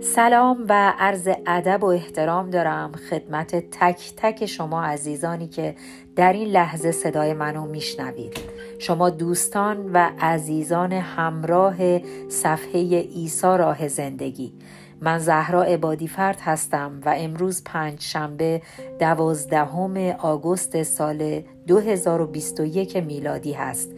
سلام 0.00 0.64
و 0.68 0.94
عرض 0.98 1.28
ادب 1.46 1.84
و 1.84 1.86
احترام 1.86 2.50
دارم 2.50 2.92
خدمت 3.10 3.70
تک 3.70 4.12
تک 4.16 4.46
شما 4.46 4.82
عزیزانی 4.82 5.48
که 5.48 5.74
در 6.16 6.32
این 6.32 6.48
لحظه 6.48 6.92
صدای 6.92 7.32
منو 7.32 7.66
میشنوید. 7.66 8.38
شما 8.78 9.10
دوستان 9.10 9.92
و 9.92 10.10
عزیزان 10.20 10.92
همراه 10.92 11.76
صفحه 12.28 12.80
ایسا 13.14 13.56
راه 13.56 13.88
زندگی. 13.88 14.52
من 15.00 15.18
زهرا 15.18 15.62
عبادی 15.62 16.08
فرد 16.08 16.38
هستم 16.40 17.00
و 17.04 17.14
امروز 17.16 17.64
پنج 17.64 18.00
شنبه 18.00 18.62
دوازدهم 18.98 19.96
آگوست 20.18 20.82
سال 20.82 21.42
2021 21.66 22.96
میلادی 22.96 23.52
هست 23.52 23.90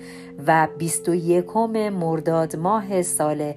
و 0.47 0.69
21 0.79 1.57
مرداد 1.93 2.57
ماه 2.57 3.03
سال 3.03 3.53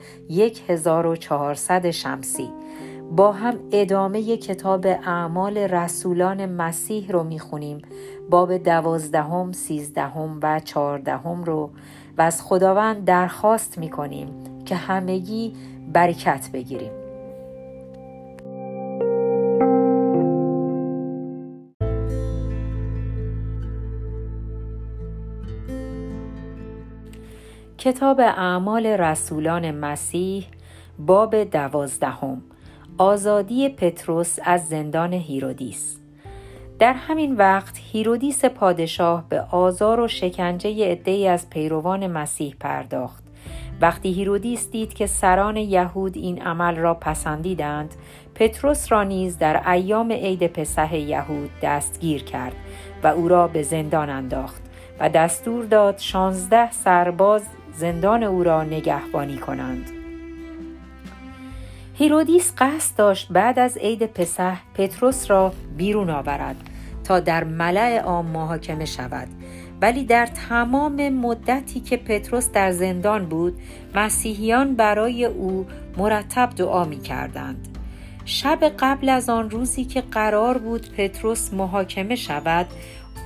1400 0.68 1.92
شمسی. 1.92 2.50
با 3.12 3.32
هم 3.32 3.60
ادامه 3.72 4.38
کتاب 4.38 4.86
اعمال 4.86 5.58
رسولان 5.58 6.46
مسیح 6.46 7.12
رو 7.12 7.24
می‌خونیم. 7.24 7.82
باب 8.30 8.58
دوازدهم، 8.58 9.52
سیزدهم 9.52 10.40
و 10.44 10.60
چهاردهم 10.60 11.44
رو 11.44 11.70
و 12.18 12.22
از 12.22 12.42
خداوند 12.42 13.06
درخواست 13.06 13.78
می‌کنیم 13.78 14.28
که 14.66 14.76
همگی 14.76 15.54
برکت 15.94 16.50
بگیریم. 16.54 17.03
کتاب 27.84 28.20
اعمال 28.20 28.86
رسولان 28.86 29.72
مسیح 29.72 30.46
باب 31.00 31.44
دوازدهم 31.44 32.42
آزادی 32.98 33.70
پتروس 33.70 34.40
از 34.44 34.68
زندان 34.68 35.14
هیرودیس. 35.14 35.98
در 36.80 36.94
همین 36.94 37.36
وقت 37.36 37.80
هیرودیس 37.92 38.46
پادشاه 38.46 39.26
به 39.30 39.42
آزار 39.42 40.00
و 40.00 40.08
شکنجه 40.08 40.92
عده‌ای 40.92 41.28
از 41.28 41.50
پیروان 41.50 42.08
مسیح 42.08 42.56
پرداخت. 42.60 43.24
وقتی 43.82 44.12
هیرودیس 44.12 44.72
دید 44.72 44.94
که 44.94 45.08
سران 45.08 45.58
یهود 45.58 46.18
این 46.18 46.42
عمل 46.42 46.76
را 46.76 46.94
پسندیدند 46.94 47.96
پتروس 48.36 48.92
را 48.92 49.04
نیز 49.04 49.38
در 49.38 49.70
ایام 49.72 50.12
عید 50.12 50.48
پسح 50.48 50.96
یهود 50.96 51.50
دستگیر 51.64 52.24
کرد 52.24 52.56
و 53.04 53.08
او 53.08 53.28
را 53.28 53.48
به 53.48 53.64
زندان 53.64 54.10
انداخت 54.10 54.62
و 55.00 55.10
دستور 55.10 55.66
داد 55.66 55.98
شانزده 55.98 56.72
سرباز 56.72 57.44
زندان 57.74 58.24
او 58.24 58.44
را 58.44 58.64
نگهبانی 58.64 59.38
کنند. 59.38 59.92
هیرودیس 61.94 62.54
قصد 62.58 62.98
داشت 62.98 63.32
بعد 63.32 63.60
از 63.60 63.78
عید 63.78 64.06
پسح 64.06 64.58
پتروس 64.74 65.32
را 65.32 65.54
بیرون 65.78 66.10
آورد 66.10 66.56
تا 67.04 67.20
در 67.20 67.44
ملع 67.44 68.00
عام 68.00 68.26
محاکمه 68.26 68.86
شود. 68.86 69.28
ولی 69.82 70.04
در 70.04 70.26
تمام 70.26 71.10
مدتی 71.10 71.80
که 71.80 71.98
پتروس 71.98 72.52
در 72.52 72.72
زندان 72.72 73.26
بود 73.26 73.60
مسیحیان 73.96 74.76
برای 74.76 75.26
او 75.26 75.68
مرتب 75.98 76.50
دعا 76.56 76.86
می 76.86 77.00
کردند. 77.00 77.68
شب 78.26 78.72
قبل 78.80 79.10
از 79.10 79.30
آن 79.30 79.50
روزی 79.50 79.86
که 79.86 80.02
قرار 80.02 80.58
بود 80.58 80.92
پتروس 80.98 81.54
محاکمه 81.54 82.16
شود 82.16 82.68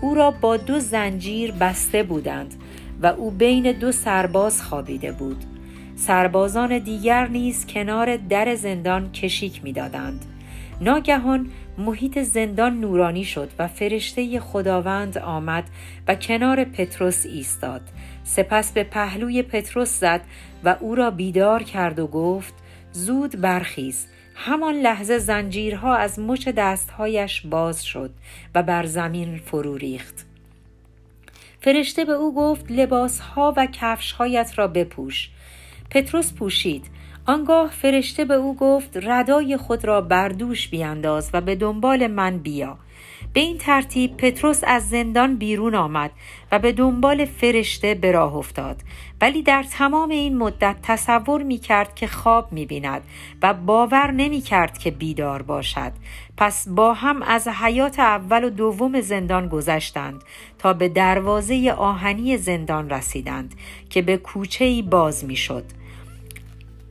او 0.02 0.16
را 0.16 0.32
با 0.32 0.58
دو 0.58 0.80
زنجیر 0.80 1.52
بسته 1.52 2.04
بودند. 2.04 2.54
و 3.02 3.08
او 3.08 3.32
بین 3.32 3.72
دو 3.72 3.92
سرباز 3.92 4.64
خوابیده 4.64 5.12
بود. 5.12 5.44
سربازان 5.96 6.80
دیگر 6.80 7.28
نیز 7.28 7.66
کنار 7.66 8.18
در 8.18 8.56
زندان 8.56 9.12
کشیک 9.12 9.64
می‌دادند. 9.64 10.26
ناگهان 10.82 11.50
محیط 11.78 12.20
زندان 12.20 12.80
نورانی 12.80 13.24
شد 13.24 13.52
و 13.60 13.68
فرشته 13.68 14.40
خداوند 14.40 15.18
آمد 15.18 15.64
و 16.08 16.16
کنار 16.16 16.64
پتروس 16.64 17.26
ایستاد. 17.26 17.82
سپس 18.24 18.72
به 18.72 18.84
پهلوی 18.84 19.44
پتروس 19.44 20.00
زد 20.00 20.22
و 20.64 20.76
او 20.80 20.96
را 20.96 21.12
بیدار 21.12 21.64
کرد 21.64 22.00
و 22.00 22.08
گفت 22.08 22.54
زود 22.92 23.42
برخیز. 23.42 24.06
همان 24.36 24.76
لحظه 24.76 25.18
زنجیرها 25.18 25.96
از 25.96 26.20
مچ 26.20 26.48
دستهایش 26.48 27.42
باز 27.42 27.86
شد 27.86 28.12
و 28.56 28.64
بر 28.64 28.86
زمین 28.86 29.38
فرو 29.38 29.78
ریخت. 29.78 30.27
فرشته 31.68 32.06
به 32.06 32.12
او 32.12 32.36
گفت 32.36 32.72
لباسها 32.72 33.54
و 33.58 33.66
کفشهایت 33.66 34.52
را 34.56 34.68
بپوش. 34.68 35.30
پتروس 35.92 36.34
پوشید. 36.34 36.86
آنگاه 37.26 37.72
فرشته 37.72 38.26
به 38.26 38.34
او 38.34 38.56
گفت 38.56 38.98
ردای 39.02 39.58
خود 39.58 39.86
را 39.86 40.02
بر 40.02 40.30
دوش 40.30 40.68
بیانداز 40.68 41.30
و 41.34 41.42
به 41.42 41.56
دنبال 41.56 42.08
من 42.08 42.38
بیا. 42.38 42.78
به 43.38 43.42
این 43.42 43.58
ترتیب 43.58 44.18
پتروس 44.18 44.62
از 44.68 44.90
زندان 44.90 45.36
بیرون 45.36 45.76
آمد 45.76 46.12
و 46.52 46.60
به 46.60 46.72
دنبال 46.72 47.26
فرشته 47.26 47.94
به 47.94 48.12
راه 48.12 48.36
افتاد. 48.36 48.82
ولی 49.22 49.42
در 49.42 49.64
تمام 49.64 50.10
این 50.10 50.38
مدت 50.38 50.76
تصور 50.84 51.44
می 51.44 51.58
کرد 51.58 51.96
که 51.96 52.08
خواب 52.08 52.52
می 52.52 52.66
بیند 52.66 53.02
و 53.42 53.54
باور 53.54 54.12
نمی 54.12 54.42
کرد 54.42 54.78
که 54.78 54.92
بیدار 54.92 55.42
باشد. 55.42 55.92
پس 56.38 56.68
با 56.68 56.94
هم 56.94 57.22
از 57.22 57.48
حیات 57.48 58.00
اول 58.00 58.44
و 58.44 58.50
دوم 58.50 59.02
زندان 59.02 59.48
گذشتند 59.48 60.24
تا 60.60 60.74
به 60.74 60.90
دروازه 60.90 61.72
آهنی 61.78 62.38
زندان 62.38 62.90
رسیدند 62.90 63.56
که 63.90 64.02
به 64.02 64.18
کوچه 64.18 64.82
باز 64.82 65.26
می 65.26 65.36
شد 65.36 65.64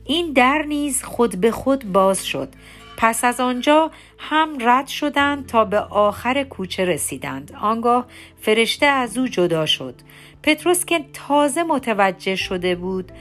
این 0.05 0.33
در 0.33 0.65
نیز 0.67 1.03
خود 1.03 1.41
به 1.41 1.51
خود 1.51 1.91
باز 1.91 2.25
شد. 2.25 2.49
پس 2.97 3.23
از 3.23 3.39
آنجا 3.39 3.91
هم 4.17 4.49
رد 4.59 4.87
شدند 4.87 5.45
تا 5.45 5.65
به 5.65 5.79
آخر 5.79 6.43
کوچه 6.43 6.85
رسیدند. 6.85 7.51
آنگاه 7.61 8.05
فرشته 8.41 8.85
از 8.85 9.17
او 9.17 9.27
جدا 9.27 9.65
شد. 9.65 9.95
پتروس 10.43 10.85
که 10.85 11.05
تازه 11.13 11.63
متوجه 11.63 12.35
شده 12.35 12.75
بود 12.75 13.11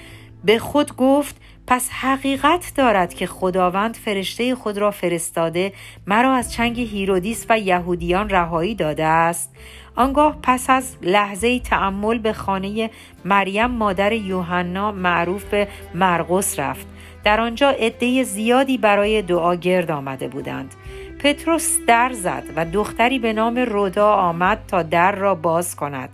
به 0.44 0.58
خود 0.58 0.96
گفت 0.96 1.36
پس 1.66 1.90
حقیقت 1.90 2.72
دارد 2.74 3.14
که 3.14 3.26
خداوند 3.26 3.96
فرشته 3.96 4.54
خود 4.54 4.78
را 4.78 4.90
فرستاده 4.90 5.72
مرا 6.06 6.34
از 6.34 6.52
چنگ 6.52 6.80
هیرودیس 6.80 7.46
و 7.48 7.58
یهودیان 7.58 8.30
رهایی 8.30 8.74
داده 8.74 9.04
است. 9.04 9.56
آنگاه 9.96 10.38
پس 10.42 10.70
از 10.70 10.96
لحظه 11.02 11.60
تعمل 11.60 12.18
به 12.18 12.32
خانه 12.32 12.90
مریم 13.24 13.66
مادر 13.66 14.12
یوحنا 14.12 14.92
معروف 14.92 15.44
به 15.44 15.68
مرقس 15.94 16.58
رفت. 16.60 16.95
در 17.26 17.40
آنجا 17.40 17.70
عده 17.70 18.22
زیادی 18.22 18.78
برای 18.78 19.22
دعا 19.22 19.54
گرد 19.54 19.90
آمده 19.90 20.28
بودند. 20.28 20.74
پتروس 21.18 21.78
در 21.86 22.12
زد 22.12 22.42
و 22.56 22.64
دختری 22.64 23.18
به 23.18 23.32
نام 23.32 23.58
رودا 23.58 24.12
آمد 24.12 24.58
تا 24.68 24.82
در 24.82 25.12
را 25.12 25.34
باز 25.34 25.76
کند. 25.76 26.08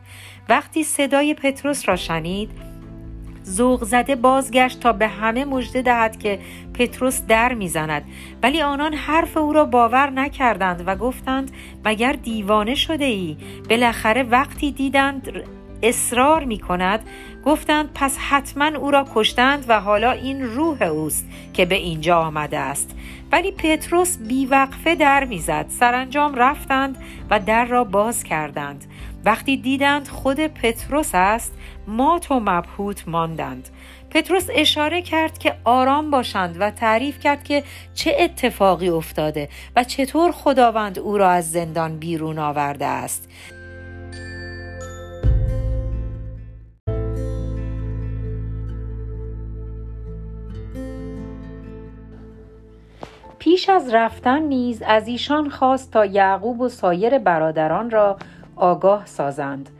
وقتی 0.48 0.84
صدای 0.84 1.34
پتروس 1.34 1.88
را 1.88 1.96
شنید 1.96 2.50
زوغ 3.42 3.84
زده 3.84 4.16
بازگشت 4.16 4.80
تا 4.80 4.92
به 4.92 5.08
همه 5.08 5.44
مژده 5.44 5.82
دهد 5.82 6.18
که 6.18 6.38
پتروس 6.74 7.20
در 7.28 7.54
می‌زند. 7.54 8.04
ولی 8.42 8.62
آنان 8.62 8.94
حرف 8.94 9.36
او 9.36 9.52
را 9.52 9.64
باور 9.64 10.10
نکردند 10.10 10.82
و 10.86 10.96
گفتند 10.96 11.50
مگر 11.84 12.12
دیوانه 12.12 12.74
شده 12.74 13.04
ای 13.04 13.36
بالاخره 13.70 14.22
وقتی 14.22 14.72
دیدند 14.72 15.42
اصرار 15.82 16.44
می 16.44 16.58
کند 16.58 17.00
گفتند 17.44 17.90
پس 17.94 18.18
حتما 18.18 18.78
او 18.78 18.90
را 18.90 19.06
کشتند 19.14 19.64
و 19.68 19.80
حالا 19.80 20.10
این 20.10 20.42
روح 20.42 20.82
اوست 20.82 21.28
که 21.52 21.64
به 21.64 21.74
اینجا 21.74 22.18
آمده 22.18 22.58
است. 22.58 22.96
ولی 23.32 23.52
پتروس 23.52 24.18
بیوقفه 24.18 24.94
در 24.94 25.24
می‌زد. 25.24 25.66
سرانجام 25.68 26.34
رفتند 26.34 26.96
و 27.30 27.40
در 27.40 27.64
را 27.64 27.84
باز 27.84 28.24
کردند. 28.24 28.84
وقتی 29.24 29.56
دیدند 29.56 30.08
خود 30.08 30.40
پتروس 30.40 31.10
است 31.14 31.52
مات 31.86 32.30
و 32.30 32.40
مبهوت 32.40 33.08
ماندند. 33.08 33.68
پتروس 34.10 34.46
اشاره 34.54 35.02
کرد 35.02 35.38
که 35.38 35.54
آرام 35.64 36.10
باشند 36.10 36.56
و 36.60 36.70
تعریف 36.70 37.20
کرد 37.20 37.44
که 37.44 37.64
چه 37.94 38.16
اتفاقی 38.18 38.88
افتاده 38.88 39.48
و 39.76 39.84
چطور 39.84 40.32
خداوند 40.32 40.98
او 40.98 41.18
را 41.18 41.30
از 41.30 41.50
زندان 41.50 41.98
بیرون 41.98 42.38
آورده 42.38 42.86
است. 42.86 43.28
پیش 53.42 53.68
از 53.68 53.94
رفتن 53.94 54.42
نیز 54.42 54.82
از 54.86 55.08
ایشان 55.08 55.50
خواست 55.50 55.92
تا 55.92 56.04
یعقوب 56.04 56.60
و 56.60 56.68
سایر 56.68 57.18
برادران 57.18 57.90
را 57.90 58.16
آگاه 58.56 59.06
سازند. 59.06 59.70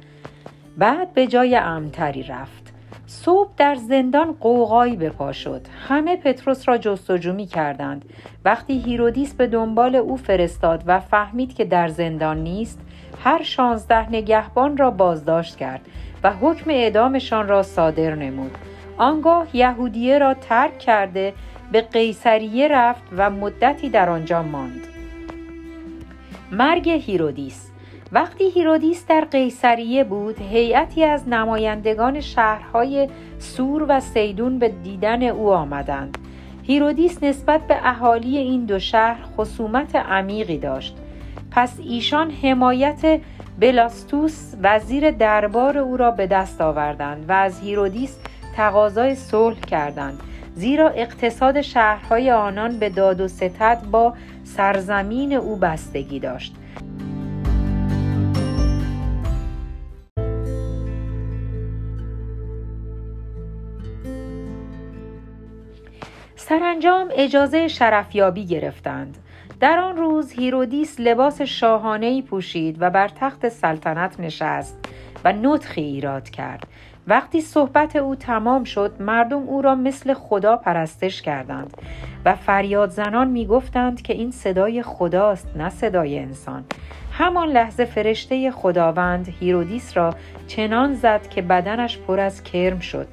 بعد 0.77 1.15
به 1.15 1.27
جای 1.27 1.57
امتری 1.57 2.23
رفت. 2.23 2.73
صبح 3.07 3.51
در 3.57 3.75
زندان 3.75 4.33
قوقایی 4.33 4.97
به 4.97 5.11
پا 5.11 5.33
شد. 5.33 5.67
همه 5.89 6.17
پتروس 6.17 6.69
را 6.69 6.79
جستجو 6.79 7.33
می 7.33 7.47
کردند. 7.47 8.05
وقتی 8.45 8.79
هیرودیس 8.79 9.35
به 9.35 9.47
دنبال 9.47 9.97
او 9.97 10.17
فرستاد 10.17 10.83
و 10.87 11.01
فهمید 11.01 11.55
که 11.55 11.65
در 11.65 11.89
زندان 11.89 12.39
نیست 12.39 12.81
هر 13.25 13.43
شانزده 13.43 14.11
نگهبان 14.11 14.77
را 14.77 14.91
بازداشت 14.91 15.57
کرد 15.57 15.81
و 16.23 16.33
حکم 16.33 16.71
اعدامشان 16.71 17.49
را 17.49 17.63
صادر 17.63 18.15
نمود. 18.15 18.59
آنگاه 18.99 19.57
یهودیه 19.57 20.19
را 20.19 20.35
ترک 20.35 20.79
کرده 20.79 21.35
به 21.73 21.81
قیصریه 21.81 22.69
رفت 22.69 23.03
و 23.17 23.31
مدتی 23.31 23.89
در 23.89 24.09
آنجا 24.09 24.43
ماند. 24.43 24.87
مرگ 26.53 26.89
هیرودیس. 26.89 27.69
وقتی 28.13 28.51
هیرودیس 28.51 29.07
در 29.07 29.21
قیصریه 29.31 30.05
بود 30.05 30.39
هیئتی 30.39 31.05
از 31.05 31.29
نمایندگان 31.29 32.21
شهرهای 32.21 33.09
سور 33.39 33.87
و 33.89 34.01
سیدون 34.01 34.59
به 34.59 34.69
دیدن 34.69 35.23
او 35.23 35.53
آمدند. 35.53 36.19
هیرودیس 36.63 37.23
نسبت 37.23 37.67
به 37.67 37.77
اهالی 37.89 38.39
این 38.39 38.65
دو 38.65 38.79
شهر 38.79 39.23
خصومت 39.37 39.97
عمیقی 39.97 40.59
داشت. 40.59 40.97
پس 41.51 41.79
ایشان 41.85 42.31
حمایت 42.31 43.21
بلاستوس 43.61 44.55
وزیر 44.63 45.11
دربار 45.11 45.79
او 45.79 45.97
را 45.97 46.11
به 46.11 46.27
دست 46.27 46.61
آوردند 46.61 47.25
و 47.29 47.33
از 47.33 47.61
هیرودیس 47.61 48.19
تقاضای 48.57 49.15
صلح 49.15 49.61
کردند. 49.61 50.21
زیرا 50.55 50.89
اقتصاد 50.89 51.61
شهرهای 51.61 52.31
آنان 52.31 52.79
به 52.79 52.89
داد 52.89 53.21
و 53.21 53.29
ستد 53.29 53.83
با 53.91 54.15
سرزمین 54.45 55.33
او 55.33 55.57
بستگی 55.57 56.21
داشت. 56.21 56.55
سرانجام 66.37 67.09
اجازه 67.17 67.69
شرفیابی 67.69 68.47
گرفتند. 68.47 69.19
در 69.61 69.79
آن 69.79 69.97
روز 69.97 70.33
هیرودیس 70.33 71.01
لباس 71.01 71.43
شاهانه 71.43 72.23
پوشید 72.23 72.77
و 72.81 72.91
بر 72.91 73.09
تخت 73.09 73.49
سلطنت 73.49 74.21
نشست 74.21 74.79
و 75.25 75.33
نطخی 75.33 75.81
ایراد 75.81 76.31
کرد. 76.31 76.67
وقتی 77.07 77.41
صحبت 77.41 77.97
او 77.97 78.15
تمام 78.15 78.65
شد 78.65 78.93
مردم 79.01 79.43
او 79.43 79.63
را 79.63 79.75
مثل 79.75 80.15
خدا 80.15 80.57
پرستش 80.57 81.23
کردند 81.23 81.77
و 82.25 82.35
فریاد 82.35 82.91
زنان 82.91 83.29
می 83.29 83.47
گفتند 83.47 84.03
که 84.03 84.13
این 84.13 84.31
صدای 84.31 84.83
خداست 84.83 85.49
نه 85.57 85.71
صدای 85.71 86.19
انسان. 86.19 86.65
همان 87.13 87.49
لحظه 87.49 87.85
فرشته 87.85 88.51
خداوند 88.51 89.29
هیرودیس 89.41 89.97
را 89.97 90.15
چنان 90.47 90.95
زد 90.95 91.29
که 91.29 91.43
بدنش 91.43 91.99
پر 91.99 92.21
از 92.21 92.43
کرم 92.43 92.79
شد 92.79 93.09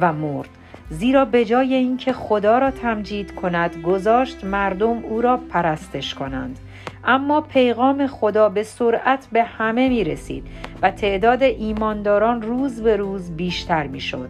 و 0.00 0.12
مرد. 0.12 0.48
زیرا 0.90 1.24
به 1.24 1.44
جای 1.44 1.74
اینکه 1.74 2.12
خدا 2.12 2.58
را 2.58 2.70
تمجید 2.70 3.34
کند 3.34 3.82
گذاشت 3.82 4.44
مردم 4.44 5.04
او 5.04 5.20
را 5.20 5.36
پرستش 5.36 6.14
کنند. 6.14 6.58
اما 7.04 7.40
پیغام 7.40 8.06
خدا 8.06 8.48
به 8.48 8.62
سرعت 8.62 9.28
به 9.32 9.42
همه 9.42 9.88
می 9.88 10.04
رسید 10.04 10.46
و 10.82 10.90
تعداد 10.90 11.42
ایمانداران 11.42 12.42
روز 12.42 12.82
به 12.82 12.96
روز 12.96 13.30
بیشتر 13.30 13.86
می 13.86 14.00
شد. 14.00 14.28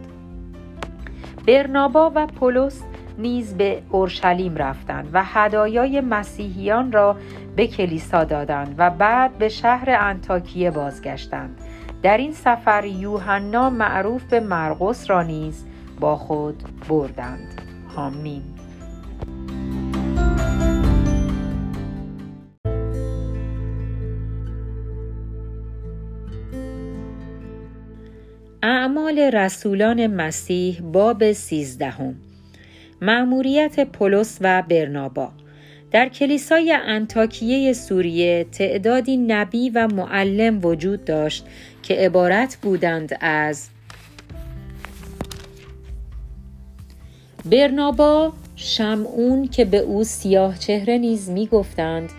برنابا 1.46 2.12
و 2.14 2.26
پولس 2.26 2.82
نیز 3.18 3.54
به 3.54 3.82
اورشلیم 3.90 4.56
رفتند 4.56 5.10
و 5.12 5.24
هدایای 5.24 6.00
مسیحیان 6.00 6.92
را 6.92 7.16
به 7.56 7.66
کلیسا 7.66 8.24
دادند 8.24 8.74
و 8.78 8.90
بعد 8.90 9.38
به 9.38 9.48
شهر 9.48 9.90
انتاکیه 10.00 10.70
بازگشتند. 10.70 11.60
در 12.02 12.16
این 12.16 12.32
سفر 12.32 12.84
یوحنا 12.84 13.70
معروف 13.70 14.24
به 14.24 14.40
مرقس 14.40 15.10
را 15.10 15.22
نیز 15.22 15.66
با 16.00 16.16
خود 16.16 16.62
بردند. 16.88 17.62
آمین. 17.96 18.42
اعمال 28.92 29.18
رسولان 29.18 30.06
مسیح 30.06 30.80
باب 30.80 31.32
سیزدهم. 31.32 32.14
معموریت 33.00 33.80
پولس 33.84 34.38
و 34.40 34.62
برنابا. 34.68 35.32
در 35.90 36.08
کلیسای 36.08 36.78
انتاکیه 36.86 37.72
سوریه 37.72 38.44
تعدادی 38.44 39.16
نبی 39.16 39.70
و 39.70 39.88
معلم 39.88 40.64
وجود 40.64 41.04
داشت 41.04 41.46
که 41.82 41.94
عبارت 41.94 42.56
بودند 42.62 43.18
از 43.20 43.68
برنابا 47.44 48.32
شمعون 48.56 49.48
که 49.48 49.64
به 49.64 49.78
او 49.78 50.04
سیاه 50.04 50.58
چهره 50.58 50.98
نیز 50.98 51.30
می 51.30 51.46
گفتند 51.46 52.10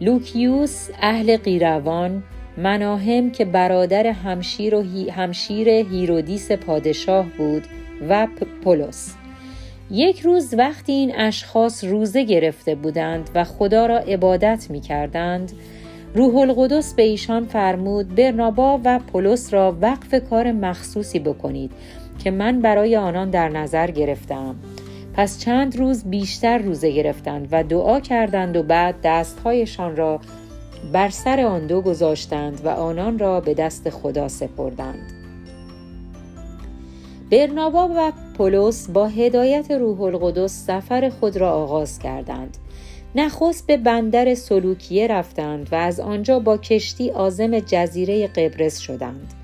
لوکیوس 0.00 0.88
اهل 1.02 1.36
قیروان 1.36 2.22
مناهم 2.56 3.30
که 3.30 3.44
برادر 3.44 4.06
همشیر، 4.06 4.74
و 4.74 4.84
همشیر 5.10 5.68
هیرودیس 5.68 6.52
پادشاه 6.52 7.26
بود 7.38 7.66
و 8.08 8.28
پولس. 8.64 9.14
یک 9.90 10.20
روز 10.20 10.54
وقتی 10.54 10.92
این 10.92 11.16
اشخاص 11.16 11.84
روزه 11.84 12.24
گرفته 12.24 12.74
بودند 12.74 13.30
و 13.34 13.44
خدا 13.44 13.86
را 13.86 13.98
عبادت 13.98 14.66
می 14.70 14.80
کردند 14.80 15.52
روح 16.14 16.36
القدس 16.36 16.94
به 16.94 17.02
ایشان 17.02 17.46
فرمود 17.46 18.14
برنابا 18.14 18.80
و 18.84 18.98
پولس 18.98 19.54
را 19.54 19.76
وقف 19.80 20.14
کار 20.30 20.52
مخصوصی 20.52 21.18
بکنید 21.18 21.72
که 22.24 22.30
من 22.30 22.60
برای 22.60 22.96
آنان 22.96 23.30
در 23.30 23.48
نظر 23.48 23.90
گرفتم 23.90 24.56
پس 25.14 25.38
چند 25.38 25.76
روز 25.76 26.04
بیشتر 26.04 26.58
روزه 26.58 26.90
گرفتند 26.90 27.48
و 27.52 27.62
دعا 27.62 28.00
کردند 28.00 28.56
و 28.56 28.62
بعد 28.62 28.94
دستهایشان 29.04 29.96
را 29.96 30.20
بر 30.92 31.08
سر 31.08 31.40
آن 31.40 31.66
دو 31.66 31.80
گذاشتند 31.80 32.60
و 32.64 32.68
آنان 32.68 33.18
را 33.18 33.40
به 33.40 33.54
دست 33.54 33.90
خدا 33.90 34.28
سپردند. 34.28 35.12
برنابا 37.30 37.88
و 37.96 38.12
پولس 38.38 38.90
با 38.90 39.06
هدایت 39.06 39.70
روح 39.70 40.00
القدس 40.00 40.66
سفر 40.66 41.08
خود 41.20 41.36
را 41.36 41.52
آغاز 41.52 41.98
کردند. 41.98 42.56
نخست 43.14 43.66
به 43.66 43.76
بندر 43.76 44.34
سلوکیه 44.34 45.06
رفتند 45.06 45.68
و 45.72 45.74
از 45.74 46.00
آنجا 46.00 46.38
با 46.38 46.56
کشتی 46.56 47.10
آزم 47.10 47.58
جزیره 47.58 48.26
قبرس 48.26 48.78
شدند. 48.78 49.34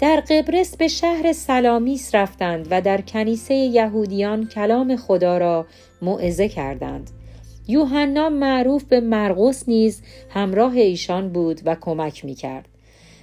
در 0.00 0.22
قبرس 0.30 0.76
به 0.76 0.88
شهر 0.88 1.32
سلامیس 1.32 2.14
رفتند 2.14 2.66
و 2.70 2.80
در 2.80 3.00
کنیسه 3.00 3.54
یهودیان 3.54 4.46
کلام 4.46 4.96
خدا 4.96 5.38
را 5.38 5.66
موعظه 6.02 6.48
کردند. 6.48 7.10
یوحنا 7.68 8.28
معروف 8.28 8.84
به 8.84 9.00
مرقس 9.00 9.68
نیز 9.68 10.02
همراه 10.30 10.72
ایشان 10.72 11.32
بود 11.32 11.60
و 11.64 11.76
کمک 11.80 12.24
می 12.24 12.34
کرد. 12.34 12.68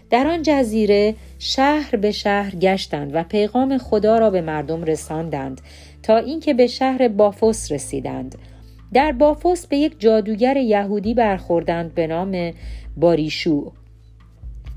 در 0.09 0.27
آن 0.27 0.41
جزیره 0.41 1.15
شهر 1.39 1.95
به 1.95 2.11
شهر 2.11 2.55
گشتند 2.55 3.11
و 3.15 3.23
پیغام 3.23 3.77
خدا 3.77 4.17
را 4.17 4.29
به 4.29 4.41
مردم 4.41 4.83
رساندند 4.83 5.61
تا 6.03 6.17
اینکه 6.17 6.53
به 6.53 6.67
شهر 6.67 7.07
بافوس 7.07 7.71
رسیدند 7.71 8.35
در 8.93 9.11
بافوس 9.11 9.67
به 9.67 9.77
یک 9.77 9.99
جادوگر 9.99 10.57
یهودی 10.57 11.13
برخوردند 11.13 11.95
به 11.95 12.07
نام 12.07 12.53
باریشو 12.97 13.71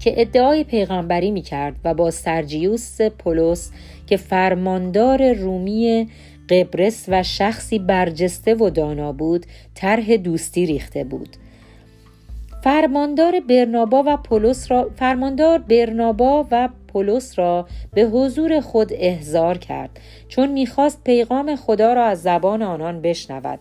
که 0.01 0.21
ادعای 0.21 0.65
پیغمبری 0.65 1.31
می 1.31 1.43
کرد 1.43 1.77
و 1.85 1.95
با 1.95 2.11
سرجیوس 2.11 3.01
پولس 3.01 3.71
که 4.07 4.17
فرماندار 4.17 5.33
رومی 5.33 6.09
قبرس 6.51 7.05
و 7.09 7.23
شخصی 7.23 7.79
برجسته 7.79 8.55
و 8.55 8.71
دانا 8.71 9.13
بود 9.13 9.47
طرح 9.75 10.17
دوستی 10.17 10.67
ریخته 10.67 11.05
بود. 11.05 11.37
فرماندار 12.65 13.41
برنابا 13.41 14.05
و 14.07 14.17
پولس 14.17 14.71
را 14.71 14.91
فرماندار 14.97 15.59
برنابا 15.59 16.47
و 16.51 16.69
پولس 16.89 17.39
را 17.39 17.67
به 17.95 18.03
حضور 18.03 18.61
خود 18.61 18.93
احضار 18.93 19.59
کرد 19.59 20.01
چون 20.29 20.49
می‌خواست 20.49 21.05
پیغام 21.05 21.57
خدا 21.57 21.93
را 21.93 22.05
از 22.05 22.23
زبان 22.23 22.63
آنان 22.63 23.01
بشنود. 23.01 23.59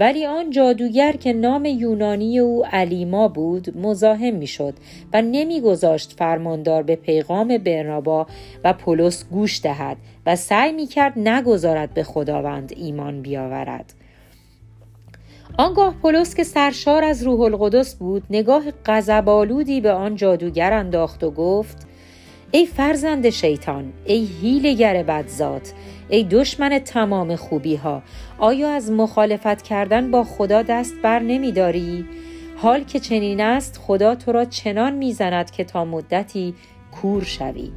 ولی 0.00 0.26
آن 0.26 0.50
جادوگر 0.50 1.12
که 1.12 1.32
نام 1.32 1.64
یونانی 1.64 2.38
او 2.38 2.64
علیما 2.66 3.28
بود 3.28 3.78
مزاحم 3.78 4.34
می‌شد 4.34 4.74
و 5.12 5.22
نمیگذاشت 5.22 6.14
فرماندار 6.18 6.82
به 6.82 6.96
پیغام 6.96 7.58
برنابا 7.58 8.26
و 8.64 8.72
پولس 8.72 9.24
گوش 9.30 9.62
دهد 9.62 9.96
و 10.26 10.36
سعی 10.36 10.72
می‌کرد 10.72 11.18
نگذارد 11.18 11.94
به 11.94 12.02
خداوند 12.02 12.72
ایمان 12.76 13.22
بیاورد. 13.22 13.94
آنگاه 15.58 15.94
پولس 16.02 16.34
که 16.34 16.44
سرشار 16.44 17.04
از 17.04 17.22
روح 17.22 17.40
القدس 17.40 17.94
بود 17.94 18.22
نگاه 18.30 18.62
غضبآلودی 18.86 19.80
به 19.80 19.92
آن 19.92 20.16
جادوگر 20.16 20.72
انداخت 20.72 21.24
و 21.24 21.30
گفت 21.30 21.86
ای 22.50 22.66
فرزند 22.66 23.30
شیطان 23.30 23.92
ای 24.04 24.28
هیلگر 24.42 25.02
بدذات 25.02 25.72
ای 26.10 26.24
دشمن 26.24 26.78
تمام 26.78 27.36
خوبی 27.36 27.76
ها 27.76 28.02
آیا 28.38 28.70
از 28.70 28.90
مخالفت 28.90 29.62
کردن 29.62 30.10
با 30.10 30.24
خدا 30.24 30.62
دست 30.62 30.94
بر 31.02 31.18
نمی 31.18 31.54
حال 32.56 32.84
که 32.84 33.00
چنین 33.00 33.40
است 33.40 33.80
خدا 33.86 34.14
تو 34.14 34.32
را 34.32 34.44
چنان 34.44 34.92
می‌زند 34.92 35.50
که 35.50 35.64
تا 35.64 35.84
مدتی 35.84 36.54
کور 36.92 37.24
شوی. 37.24 37.70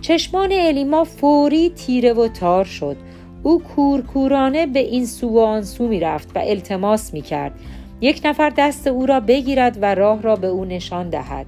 چشمان 0.00 0.52
الیما 0.52 1.04
فوری 1.04 1.70
تیره 1.70 2.12
و 2.12 2.28
تار 2.28 2.64
شد. 2.64 2.96
او 3.42 3.62
کورکورانه 3.62 4.66
به 4.66 4.78
این 4.78 5.06
سو 5.06 5.28
و 5.28 5.38
آن 5.38 5.62
سو 5.62 5.88
می 5.88 6.00
رفت 6.00 6.36
و 6.36 6.38
التماس 6.38 7.14
می 7.14 7.22
کرد 7.22 7.52
یک 8.00 8.20
نفر 8.24 8.50
دست 8.50 8.86
او 8.86 9.06
را 9.06 9.20
بگیرد 9.20 9.78
و 9.82 9.94
راه 9.94 10.22
را 10.22 10.36
به 10.36 10.46
او 10.46 10.64
نشان 10.64 11.10
دهد. 11.10 11.46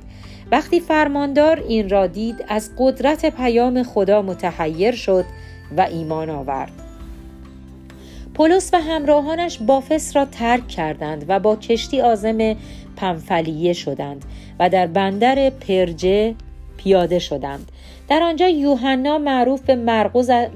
وقتی 0.53 0.81
فرماندار 0.81 1.65
این 1.69 1.89
را 1.89 2.07
دید 2.07 2.45
از 2.49 2.71
قدرت 2.79 3.37
پیام 3.37 3.83
خدا 3.83 4.23
متحیر 4.23 4.95
شد. 4.95 5.25
و 5.77 5.81
ایمان 5.81 6.31
آورد. 6.31 6.73
پولس 8.35 8.71
و 8.75 8.81
همراهانش 8.81 9.59
بافس 9.59 10.17
را 10.17 10.25
ترک 10.25 10.69
کردند 10.69 11.25
و 11.29 11.39
با 11.39 11.57
کشتی 11.57 12.01
آزم 12.01 12.57
پنفلیه 12.97 13.73
شدند 13.73 14.25
و 14.59 14.69
در 14.69 14.87
بندر 14.87 15.51
پرجه 15.51 16.35
پیاده 16.77 17.19
شدند. 17.19 17.73
در 18.09 18.23
آنجا 18.23 18.49
یوحنا 18.49 19.19
معروف 19.19 19.61
به 19.61 19.75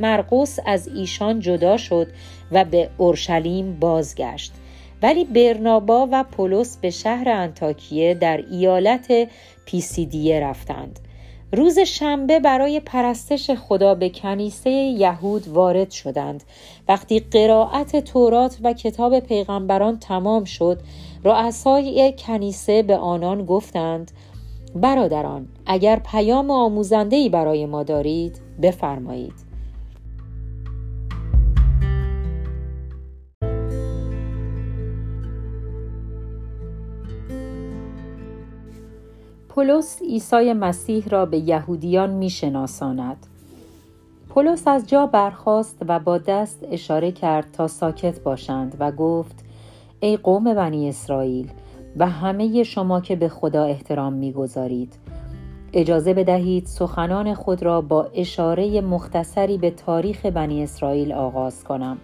مرقس 0.00 0.58
از 0.66 0.88
ایشان 0.88 1.40
جدا 1.40 1.76
شد 1.76 2.06
و 2.52 2.64
به 2.64 2.90
اورشلیم 2.98 3.76
بازگشت. 3.80 4.52
ولی 5.02 5.24
برنابا 5.24 6.08
و 6.12 6.24
پولس 6.24 6.76
به 6.76 6.90
شهر 6.90 7.28
انتاکیه 7.28 8.14
در 8.14 8.44
ایالت 8.50 9.28
پیسیدیه 9.66 10.40
رفتند. 10.40 11.00
روز 11.54 11.78
شنبه 11.78 12.40
برای 12.40 12.80
پرستش 12.80 13.50
خدا 13.50 13.94
به 13.94 14.08
کنیسه 14.08 14.70
یهود 14.70 15.48
وارد 15.48 15.90
شدند. 15.90 16.44
وقتی 16.88 17.20
قرائت 17.20 17.96
تورات 17.96 18.58
و 18.62 18.72
کتاب 18.72 19.20
پیغمبران 19.20 19.98
تمام 19.98 20.44
شد 20.44 20.80
رؤسای 21.24 22.14
کنیسه 22.18 22.82
به 22.82 22.96
آنان 22.96 23.44
گفتند 23.44 24.10
برادران 24.74 25.48
اگر 25.66 26.00
پیام 26.10 26.50
آموزنده 26.50 27.28
برای 27.28 27.66
ما 27.66 27.82
دارید 27.82 28.40
بفرمایید. 28.62 29.53
پولس 39.54 40.02
عیسی 40.02 40.52
مسیح 40.52 41.08
را 41.08 41.26
به 41.26 41.38
یهودیان 41.38 42.10
میشناساند. 42.10 43.26
پولس 44.28 44.68
از 44.68 44.88
جا 44.88 45.06
برخاست 45.06 45.78
و 45.88 45.98
با 45.98 46.18
دست 46.18 46.66
اشاره 46.70 47.12
کرد 47.12 47.46
تا 47.52 47.68
ساکت 47.68 48.20
باشند 48.20 48.76
و 48.78 48.92
گفت 48.92 49.44
ای 50.00 50.16
قوم 50.16 50.54
بنی 50.54 50.88
اسرائیل 50.88 51.50
و 51.96 52.06
همه 52.08 52.62
شما 52.62 53.00
که 53.00 53.16
به 53.16 53.28
خدا 53.28 53.64
احترام 53.64 54.12
می‌گذارید 54.12 54.94
اجازه 55.72 56.14
بدهید 56.14 56.66
سخنان 56.66 57.34
خود 57.34 57.62
را 57.62 57.80
با 57.80 58.10
اشاره 58.14 58.80
مختصری 58.80 59.58
به 59.58 59.70
تاریخ 59.70 60.26
بنی 60.26 60.62
اسرائیل 60.62 61.12
آغاز 61.12 61.64
کنم. 61.64 61.98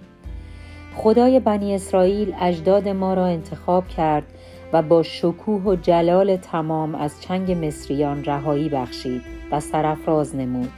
خدای 0.96 1.40
بنی 1.40 1.74
اسرائیل 1.74 2.34
اجداد 2.40 2.88
ما 2.88 3.14
را 3.14 3.26
انتخاب 3.26 3.88
کرد 3.88 4.24
و 4.72 4.82
با 4.82 5.02
شکوه 5.02 5.62
و 5.62 5.76
جلال 5.76 6.36
تمام 6.36 6.94
از 6.94 7.22
چنگ 7.22 7.66
مصریان 7.66 8.24
رهایی 8.24 8.68
بخشید 8.68 9.22
و 9.52 9.60
سرفراز 9.60 10.36
نمود. 10.36 10.72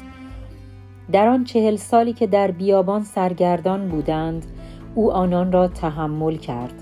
در 1.12 1.28
آن 1.28 1.44
چهل 1.44 1.76
سالی 1.76 2.12
که 2.12 2.26
در 2.26 2.50
بیابان 2.50 3.02
سرگردان 3.02 3.88
بودند 3.88 4.46
او 4.94 5.12
آنان 5.12 5.52
را 5.52 5.68
تحمل 5.68 6.36
کرد. 6.36 6.74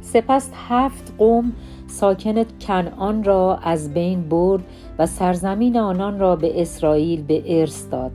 سپس 0.00 0.50
هفت 0.68 1.14
قوم 1.18 1.52
ساکن 1.86 2.44
کنعان 2.60 3.24
را 3.24 3.58
از 3.62 3.94
بین 3.94 4.28
برد 4.28 4.62
و 4.98 5.06
سرزمین 5.06 5.76
آنان 5.76 6.18
را 6.18 6.36
به 6.36 6.62
اسرائیل 6.62 7.22
به 7.22 7.60
ارث 7.60 7.90
داد. 7.90 8.12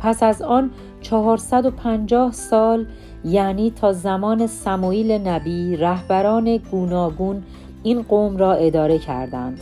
پس 0.00 0.22
از 0.22 0.42
آن 0.42 0.70
450 1.00 2.32
سال 2.32 2.86
یعنی 3.26 3.70
تا 3.70 3.92
زمان 3.92 4.46
سموئیل 4.46 5.12
نبی 5.12 5.76
رهبران 5.76 6.56
گوناگون 6.56 7.42
این 7.82 8.02
قوم 8.02 8.36
را 8.36 8.52
اداره 8.52 8.98
کردند. 8.98 9.60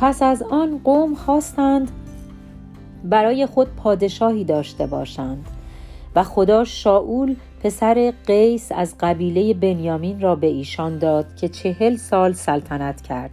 پس 0.00 0.22
از 0.22 0.42
آن 0.42 0.80
قوم 0.84 1.14
خواستند 1.14 1.90
برای 3.04 3.46
خود 3.46 3.68
پادشاهی 3.76 4.44
داشته 4.44 4.86
باشند 4.86 5.46
و 6.16 6.22
خدا 6.22 6.64
شاول 6.64 7.36
پسر 7.62 8.12
قیس 8.26 8.72
از 8.72 8.94
قبیله 9.00 9.54
بنیامین 9.54 10.20
را 10.20 10.34
به 10.34 10.46
ایشان 10.46 10.98
داد 10.98 11.26
که 11.36 11.48
چهل 11.48 11.96
سال 11.96 12.32
سلطنت 12.32 13.00
کرد. 13.00 13.30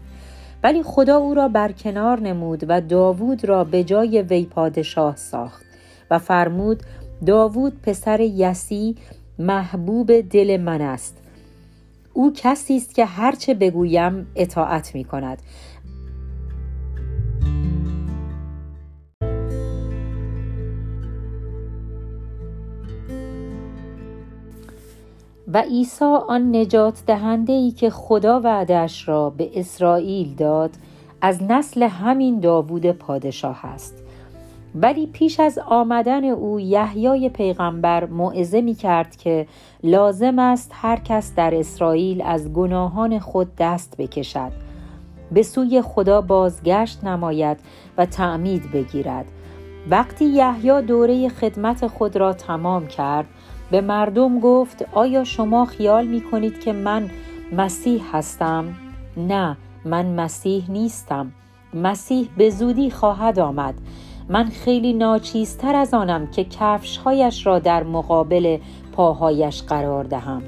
ولی 0.64 0.84
خدا 0.84 1.18
او 1.18 1.34
را 1.34 1.48
برکنار 1.48 2.20
نمود 2.20 2.66
و 2.68 2.82
داوود 2.82 3.46
را 3.46 3.64
به 3.64 3.84
جای 3.84 4.22
وی 4.22 4.46
پادشاه 4.46 5.16
ساخت 5.16 5.66
و 6.12 6.20
فرمود 6.20 6.84
داوود 7.26 7.82
پسر 7.82 8.20
یسی 8.20 8.96
محبوب 9.40 10.22
دل 10.22 10.58
من 10.58 10.82
است. 10.82 11.18
او 12.14 12.34
کسی 12.36 12.78
است 12.78 12.96
که 12.96 13.06
هرچه 13.06 13.54
بگویم 13.54 14.28
اطاعت 14.36 14.96
می 14.96 15.04
کند. 15.04 15.42
و 25.54 25.62
عیسی 25.62 26.06
آن 26.06 26.56
نجات 26.56 27.04
دهنده 27.08 27.54
ای 27.54 27.72
که 27.72 27.90
خدا 27.90 28.40
وعدش 28.40 29.08
را 29.08 29.30
به 29.30 29.60
اسرائیل 29.60 30.36
داد 30.36 30.72
از 31.22 31.44
نسل 31.44 31.84
همین 31.84 32.40
داوود 32.40 32.92
پادشاه 32.92 33.66
است. 33.66 34.07
ولی 34.76 35.08
پیش 35.08 35.40
از 35.40 35.60
آمدن 35.68 36.24
او 36.24 36.60
یحیای 36.60 37.30
پیغمبر 37.30 38.06
موعظه 38.06 38.62
می 38.62 38.76
کرد 38.76 39.16
که 39.16 39.48
لازم 39.84 40.40
است 40.40 40.72
هر 40.74 41.00
کس 41.00 41.36
در 41.36 41.56
اسرائیل 41.56 42.22
از 42.22 42.54
گناهان 42.54 43.20
خود 43.20 43.56
دست 43.58 43.96
بکشد. 43.98 44.52
به 45.32 45.44
سوی 45.44 45.82
خدا 45.82 46.22
بازگشت 46.22 47.04
نماید 47.04 47.58
و 47.98 48.06
تعمید 48.06 48.72
بگیرد. 48.72 49.26
وقتی 49.90 50.26
یحیی 50.26 50.82
دوره 50.82 51.30
خدمت 51.30 51.88
خود 51.88 52.18
را 52.18 52.34
تمام 52.34 52.88
کرد 52.88 53.26
به 53.72 53.82
مردم 53.82 54.40
گفت 54.40 54.86
آیا 54.92 55.24
شما 55.24 55.66
خیال 55.66 56.08
می 56.08 56.22
کنید 56.22 56.60
که 56.60 56.74
من 56.74 57.10
مسیح 57.52 58.04
هستم؟ 58.16 58.66
نه 59.18 59.58
من 59.86 60.06
مسیح 60.06 60.72
نیستم. 60.72 61.32
مسیح 61.74 62.30
به 62.38 62.50
زودی 62.50 62.92
خواهد 62.92 63.40
آمد. 63.40 63.74
من 64.30 64.46
خیلی 64.46 64.94
ناچیزتر 64.94 65.76
از 65.76 65.94
آنم 65.94 66.28
که 66.28 66.44
کفشهایش 66.44 67.46
را 67.46 67.60
در 67.60 67.84
مقابل 67.84 68.58
پاهایش 68.92 69.62
قرار 69.62 70.04
دهم. 70.04 70.42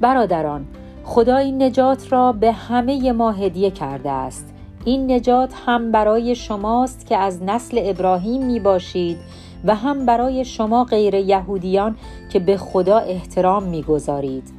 برادران 0.00 0.66
خدا 1.04 1.36
این 1.36 1.62
نجات 1.62 2.12
را 2.12 2.32
به 2.32 2.52
همه 2.52 3.12
ما 3.12 3.32
هدیه 3.32 3.70
کرده 3.70 4.10
است. 4.10 4.54
این 4.84 5.12
نجات 5.12 5.54
هم 5.66 5.92
برای 5.92 6.34
شماست 6.34 7.06
که 7.06 7.16
از 7.16 7.42
نسل 7.42 7.80
ابراهیم 7.84 8.46
می 8.46 8.60
باشید 8.60 9.18
و 9.64 9.74
هم 9.74 10.06
برای 10.06 10.44
شما 10.44 10.84
غیر 10.84 11.14
یهودیان 11.14 11.96
که 12.32 12.38
به 12.38 12.56
خدا 12.56 12.98
احترام 12.98 13.62
می‌گذارید. 13.62 14.50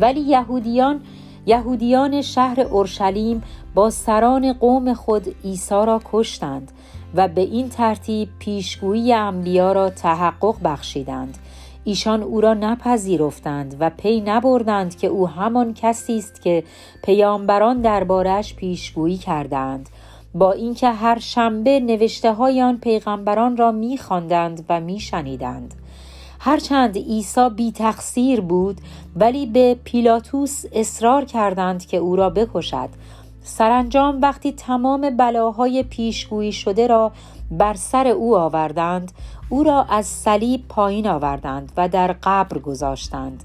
ولی 0.00 0.20
یهودیان 0.20 1.00
یهودیان 1.46 2.22
شهر 2.22 2.60
اورشلیم 2.60 3.42
با 3.74 3.90
سران 3.90 4.52
قوم 4.52 4.94
خود 4.94 5.34
عیسی 5.44 5.74
را 5.74 6.00
کشتند 6.12 6.72
و 7.14 7.28
به 7.28 7.40
این 7.40 7.68
ترتیب 7.68 8.28
پیشگویی 8.38 9.12
انبیا 9.12 9.72
را 9.72 9.90
تحقق 9.90 10.56
بخشیدند. 10.64 11.38
ایشان 11.84 12.22
او 12.22 12.40
را 12.40 12.54
نپذیرفتند 12.54 13.76
و 13.80 13.90
پی 13.90 14.20
نبردند 14.20 14.96
که 14.96 15.06
او 15.06 15.28
همان 15.28 15.74
کسی 15.74 16.18
است 16.18 16.42
که 16.42 16.64
پیامبران 17.02 17.80
دربارش 17.80 18.54
پیشگویی 18.54 19.16
کردند 19.16 19.88
با 20.34 20.52
اینکه 20.52 20.88
هر 20.88 21.18
شنبه 21.18 21.80
نوشته 21.80 22.32
های 22.32 22.62
آن 22.62 22.78
پیغمبران 22.78 23.56
را 23.56 23.72
میخواندند 23.72 24.64
و 24.68 24.80
میشنیدند. 24.80 25.74
هرچند 26.40 26.98
عیسی 26.98 27.48
بی 27.56 27.72
تقصیر 27.72 28.40
بود 28.40 28.80
ولی 29.16 29.46
به 29.46 29.76
پیلاتوس 29.84 30.64
اصرار 30.72 31.24
کردند 31.24 31.86
که 31.86 31.96
او 31.96 32.16
را 32.16 32.30
بکشد. 32.30 32.88
سرانجام 33.42 34.20
وقتی 34.22 34.52
تمام 34.52 35.16
بلاهای 35.16 35.82
پیشگویی 35.82 36.52
شده 36.52 36.86
را 36.86 37.12
بر 37.50 37.74
سر 37.74 38.06
او 38.06 38.36
آوردند 38.36 39.12
او 39.48 39.62
را 39.62 39.82
از 39.82 40.06
صلیب 40.06 40.64
پایین 40.68 41.08
آوردند 41.08 41.72
و 41.76 41.88
در 41.88 42.14
قبر 42.22 42.58
گذاشتند. 42.58 43.44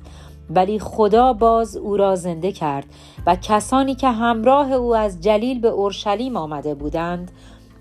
ولی 0.49 0.79
خدا 0.79 1.33
باز 1.33 1.77
او 1.77 1.97
را 1.97 2.15
زنده 2.15 2.51
کرد 2.51 2.85
و 3.25 3.35
کسانی 3.35 3.95
که 3.95 4.09
همراه 4.09 4.71
او 4.71 4.95
از 4.95 5.21
جلیل 5.21 5.59
به 5.59 5.67
اورشلیم 5.67 6.37
آمده 6.37 6.75
بودند 6.75 7.31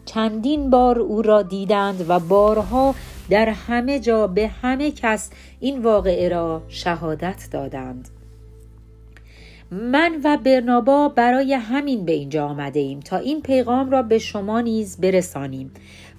چندین 0.05 0.71
بار 0.71 0.99
او 0.99 1.23
را 1.23 1.43
دیدند 1.43 2.05
و 2.09 2.19
بارها 2.19 2.95
در 3.31 3.49
همه 3.49 4.01
جا 4.01 4.27
به 4.27 4.49
همه 4.49 4.91
کس 4.91 5.31
این 5.61 5.83
واقعه 5.83 6.29
را 6.29 6.63
شهادت 6.69 7.49
دادند. 7.53 8.09
من 9.71 10.21
و 10.25 10.37
برنابا 10.37 11.09
برای 11.09 11.55
همین 11.55 12.05
به 12.05 12.13
اینجا 12.13 12.47
آمده 12.47 12.81
ایم 12.81 13.01
تا 13.01 13.17
این 13.17 13.43
پیغام 13.43 13.91
را 13.91 14.03
به 14.03 14.19
شما 14.19 14.61
نیز 14.61 15.01
برسانیم 15.01 15.71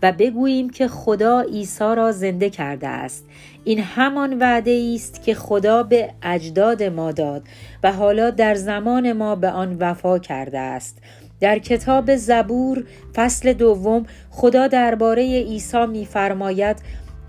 و 0.01 0.11
بگوییم 0.11 0.69
که 0.69 0.87
خدا 0.87 1.41
عیسی 1.41 1.95
را 1.95 2.11
زنده 2.11 2.49
کرده 2.49 2.87
است. 2.87 3.25
این 3.63 3.79
همان 3.79 4.39
وعده 4.39 4.91
است 4.95 5.23
که 5.23 5.35
خدا 5.35 5.83
به 5.83 6.09
اجداد 6.23 6.83
ما 6.83 7.11
داد 7.11 7.43
و 7.83 7.91
حالا 7.91 8.29
در 8.29 8.55
زمان 8.55 9.13
ما 9.13 9.35
به 9.35 9.49
آن 9.49 9.77
وفا 9.79 10.19
کرده 10.19 10.59
است. 10.59 10.97
در 11.39 11.59
کتاب 11.59 12.15
زبور 12.15 12.83
فصل 13.15 13.53
دوم 13.53 14.05
خدا 14.29 14.67
درباره 14.67 15.23
عیسی 15.23 15.85
میفرماید 15.85 16.77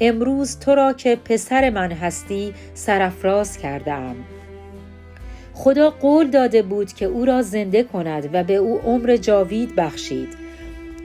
امروز 0.01 0.59
تو 0.59 0.75
را 0.75 0.93
که 0.93 1.17
پسر 1.17 1.71
من 1.71 1.93
هستی 1.93 2.55
سرفراز 2.75 3.59
کردم 3.59 4.17
خدا 5.59 5.91
قول 5.91 6.31
داده 6.31 6.63
بود 6.63 6.93
که 6.93 7.07
او 7.07 7.25
را 7.25 7.43
زنده 7.43 7.83
کند 7.83 8.31
و 8.33 8.45
به 8.45 8.57
او 8.57 8.79
عمر 8.79 9.17
جاوید 9.17 9.77
بخشید. 9.77 10.29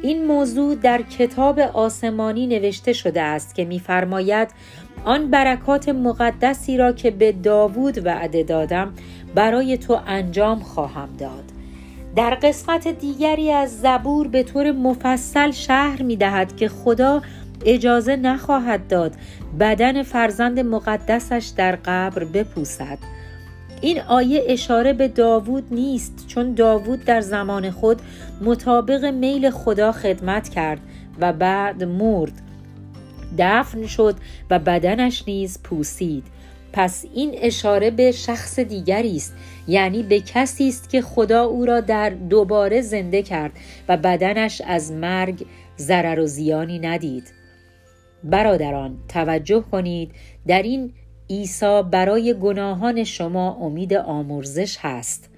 این 0.01 0.25
موضوع 0.25 0.75
در 0.75 1.01
کتاب 1.01 1.59
آسمانی 1.59 2.47
نوشته 2.47 2.93
شده 2.93 3.21
است 3.21 3.55
که 3.55 3.65
میفرماید 3.65 4.47
آن 5.05 5.29
برکات 5.29 5.89
مقدسی 5.89 6.77
را 6.77 6.91
که 6.91 7.11
به 7.11 7.31
داوود 7.31 8.05
وعده 8.05 8.43
دادم 8.43 8.93
برای 9.35 9.77
تو 9.77 9.99
انجام 10.07 10.59
خواهم 10.59 11.09
داد. 11.17 11.43
در 12.15 12.35
قسمت 12.35 12.87
دیگری 12.87 13.51
از 13.51 13.81
زبور 13.81 14.27
به 14.27 14.43
طور 14.43 14.71
مفصل 14.71 15.51
شهر 15.51 16.01
می 16.03 16.15
دهد 16.15 16.55
که 16.55 16.69
خدا 16.69 17.21
اجازه 17.65 18.15
نخواهد 18.15 18.87
داد 18.87 19.13
بدن 19.59 20.03
فرزند 20.03 20.59
مقدسش 20.59 21.51
در 21.57 21.75
قبر 21.85 22.23
بپوسد. 22.23 22.97
این 23.81 24.01
آیه 24.01 24.43
اشاره 24.47 24.93
به 24.93 25.07
داوود 25.07 25.63
نیست 25.71 26.25
چون 26.27 26.53
داوود 26.53 27.05
در 27.05 27.21
زمان 27.21 27.71
خود 27.71 28.01
مطابق 28.41 29.05
میل 29.05 29.49
خدا 29.49 29.91
خدمت 29.91 30.49
کرد 30.49 30.79
و 31.19 31.33
بعد 31.33 31.83
مرد. 31.83 32.33
دفن 33.37 33.87
شد 33.87 34.15
و 34.49 34.59
بدنش 34.59 35.23
نیز 35.27 35.59
پوسید. 35.63 36.23
پس 36.73 37.05
این 37.13 37.35
اشاره 37.37 37.91
به 37.91 38.11
شخص 38.11 38.59
دیگری 38.59 39.15
است 39.15 39.33
یعنی 39.67 40.03
به 40.03 40.19
کسی 40.19 40.67
است 40.67 40.89
که 40.89 41.01
خدا 41.01 41.43
او 41.43 41.65
را 41.65 41.79
در 41.79 42.09
دوباره 42.09 42.81
زنده 42.81 43.23
کرد 43.23 43.51
و 43.89 43.97
بدنش 43.97 44.61
از 44.67 44.91
مرگ 44.91 45.45
ضرر 45.77 46.19
و 46.19 46.25
زیانی 46.27 46.79
ندید. 46.79 47.33
برادران 48.23 48.97
توجه 49.07 49.63
کنید 49.71 50.11
در 50.47 50.61
این 50.61 50.93
عیسی 51.31 51.81
برای 51.91 52.33
گناهان 52.33 53.03
شما 53.03 53.57
امید 53.61 53.93
آمرزش 53.93 54.77
هست. 54.81 55.29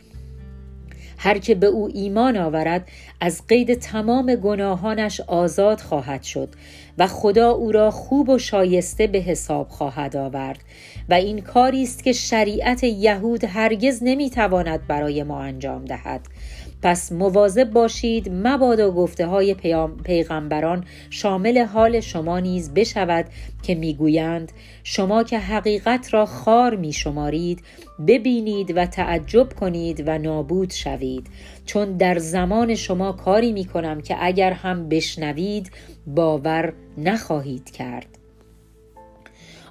هر 1.17 1.37
که 1.37 1.55
به 1.55 1.67
او 1.67 1.89
ایمان 1.93 2.37
آورد 2.37 2.87
از 3.21 3.47
قید 3.47 3.73
تمام 3.73 4.35
گناهانش 4.35 5.21
آزاد 5.21 5.79
خواهد 5.79 6.23
شد 6.23 6.49
و 6.97 7.07
خدا 7.07 7.51
او 7.51 7.71
را 7.71 7.91
خوب 7.91 8.29
و 8.29 8.39
شایسته 8.39 9.07
به 9.07 9.17
حساب 9.17 9.69
خواهد 9.69 10.15
آورد 10.15 10.59
و 11.09 11.13
این 11.13 11.41
کاری 11.41 11.83
است 11.83 12.03
که 12.03 12.11
شریعت 12.11 12.83
یهود 12.83 13.43
هرگز 13.43 13.99
نمی‌تواند 14.01 14.87
برای 14.87 15.23
ما 15.23 15.41
انجام 15.41 15.85
دهد. 15.85 16.21
پس 16.83 17.11
مواظب 17.11 17.71
باشید 17.71 18.29
مبادا 18.31 18.91
گفته 18.91 19.25
های 19.25 19.55
پیغمبران 20.03 20.85
شامل 21.09 21.57
حال 21.65 21.99
شما 21.99 22.39
نیز 22.39 22.73
بشود 22.73 23.25
که 23.63 23.75
می‌گویند 23.75 24.51
شما 24.83 25.23
که 25.23 25.39
حقیقت 25.39 26.13
را 26.13 26.25
خار 26.25 26.75
می 26.75 26.93
شمارید 26.93 27.63
ببینید 28.07 28.77
و 28.77 28.85
تعجب 28.85 29.53
کنید 29.53 30.03
و 30.07 30.17
نابود 30.17 30.71
شوید. 30.71 31.27
چون 31.65 31.97
در 31.97 32.17
زمان 32.17 32.75
شما 32.75 33.11
کاری 33.11 33.51
می 33.51 33.65
کنم 33.65 34.01
که 34.01 34.15
اگر 34.19 34.51
هم 34.51 34.89
بشنوید 34.89 35.71
باور 36.07 36.73
نخواهید 36.97 37.71
کرد. 37.71 38.22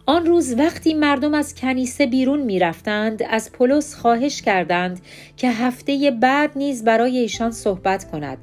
آن 0.06 0.26
روز 0.26 0.54
وقتی 0.58 0.94
مردم 0.94 1.34
از 1.34 1.54
کنیسه 1.54 2.06
بیرون 2.06 2.40
می 2.40 2.58
رفتند 2.58 3.22
از 3.30 3.52
پولس 3.52 3.94
خواهش 3.94 4.42
کردند 4.42 5.00
که 5.36 5.50
هفته 5.50 6.10
بعد 6.20 6.50
نیز 6.56 6.84
برای 6.84 7.18
ایشان 7.18 7.50
صحبت 7.50 8.10
کند. 8.10 8.38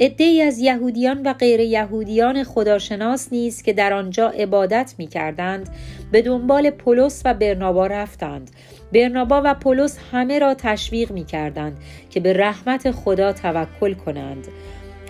عدهای 0.00 0.42
از 0.42 0.58
یهودیان 0.58 1.22
و 1.22 1.32
غیر 1.32 1.60
یهودیان 1.60 2.44
خداشناس 2.44 3.32
نیز 3.32 3.62
که 3.62 3.72
در 3.72 3.92
آنجا 3.92 4.28
عبادت 4.28 4.94
می 4.98 5.06
کردند 5.06 5.68
به 6.12 6.22
دنبال 6.22 6.70
پولس 6.70 7.22
و 7.24 7.34
برنابا 7.34 7.86
رفتند. 7.86 8.50
برنابا 8.92 9.42
و 9.44 9.54
پولس 9.54 9.98
همه 10.12 10.38
را 10.38 10.54
تشویق 10.54 11.12
می 11.12 11.24
کردند 11.24 11.78
که 12.10 12.20
به 12.20 12.32
رحمت 12.32 12.90
خدا 12.90 13.32
توکل 13.32 13.94
کنند. 13.94 14.48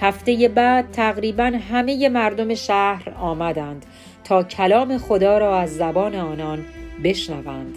هفته 0.00 0.48
بعد 0.48 0.90
تقریبا 0.92 1.52
همه 1.70 2.08
مردم 2.08 2.54
شهر 2.54 3.10
آمدند. 3.10 3.86
تا 4.30 4.42
کلام 4.42 4.98
خدا 4.98 5.38
را 5.38 5.58
از 5.58 5.76
زبان 5.76 6.14
آنان 6.14 6.64
بشنوند. 7.04 7.74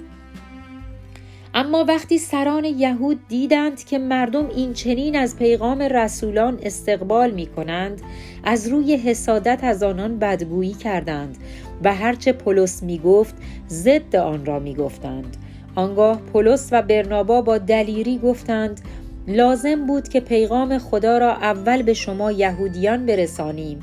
اما 1.53 1.85
وقتی 1.87 2.17
سران 2.17 2.65
یهود 2.65 3.27
دیدند 3.27 3.83
که 3.83 3.97
مردم 3.97 4.49
این 4.49 4.73
چنین 4.73 5.15
از 5.15 5.37
پیغام 5.37 5.81
رسولان 5.81 6.59
استقبال 6.63 7.31
می 7.31 7.47
کنند 7.47 8.01
از 8.43 8.67
روی 8.67 8.95
حسادت 8.95 9.59
از 9.63 9.83
آنان 9.83 10.19
بدگویی 10.19 10.73
کردند 10.73 11.37
و 11.83 11.93
هرچه 11.93 12.31
پولس 12.31 12.83
می 12.83 12.99
گفت 12.99 13.35
ضد 13.69 14.15
آن 14.15 14.45
را 14.45 14.59
می 14.59 14.75
گفتند 14.75 15.37
آنگاه 15.75 16.21
پولس 16.21 16.69
و 16.71 16.81
برنابا 16.81 17.41
با 17.41 17.57
دلیری 17.57 18.17
گفتند 18.17 18.81
لازم 19.27 19.85
بود 19.87 20.07
که 20.07 20.19
پیغام 20.19 20.77
خدا 20.77 21.17
را 21.17 21.31
اول 21.31 21.81
به 21.81 21.93
شما 21.93 22.31
یهودیان 22.31 23.05
برسانیم. 23.05 23.79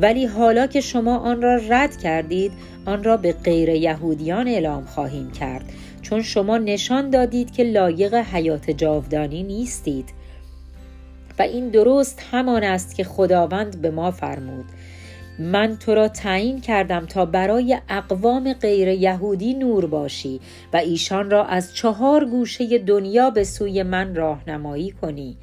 ولی 0.00 0.26
حالا 0.26 0.66
که 0.66 0.80
شما 0.80 1.18
آن 1.18 1.42
را 1.42 1.60
رد 1.68 1.96
کردید 1.96 2.52
آن 2.86 3.04
را 3.04 3.16
به 3.16 3.32
غیر 3.32 3.68
یهودیان 3.68 4.48
اعلام 4.48 4.84
خواهیم 4.84 5.30
کرد. 5.30 5.64
چون 6.02 6.22
شما 6.22 6.58
نشان 6.58 7.10
دادید 7.10 7.52
که 7.52 7.64
لایق 7.64 8.14
حیات 8.14 8.70
جاودانی 8.70 9.42
نیستید. 9.42 10.08
و 11.38 11.42
این 11.42 11.68
درست 11.68 12.22
همان 12.30 12.64
است 12.64 12.94
که 12.94 13.04
خداوند 13.04 13.82
به 13.82 13.90
ما 13.90 14.10
فرمود. 14.10 14.64
من 15.38 15.76
تو 15.76 15.94
را 15.94 16.08
تعیین 16.08 16.60
کردم 16.60 17.06
تا 17.06 17.26
برای 17.26 17.78
اقوام 17.88 18.52
غیر 18.52 18.88
یهودی 18.88 19.54
نور 19.54 19.86
باشی 19.86 20.40
و 20.72 20.76
ایشان 20.76 21.30
را 21.30 21.44
از 21.44 21.74
چهار 21.74 22.24
گوشه 22.24 22.78
دنیا 22.78 23.30
به 23.30 23.44
سوی 23.44 23.82
من 23.82 24.14
راهنمایی 24.14 24.90
کنی. 24.90 25.36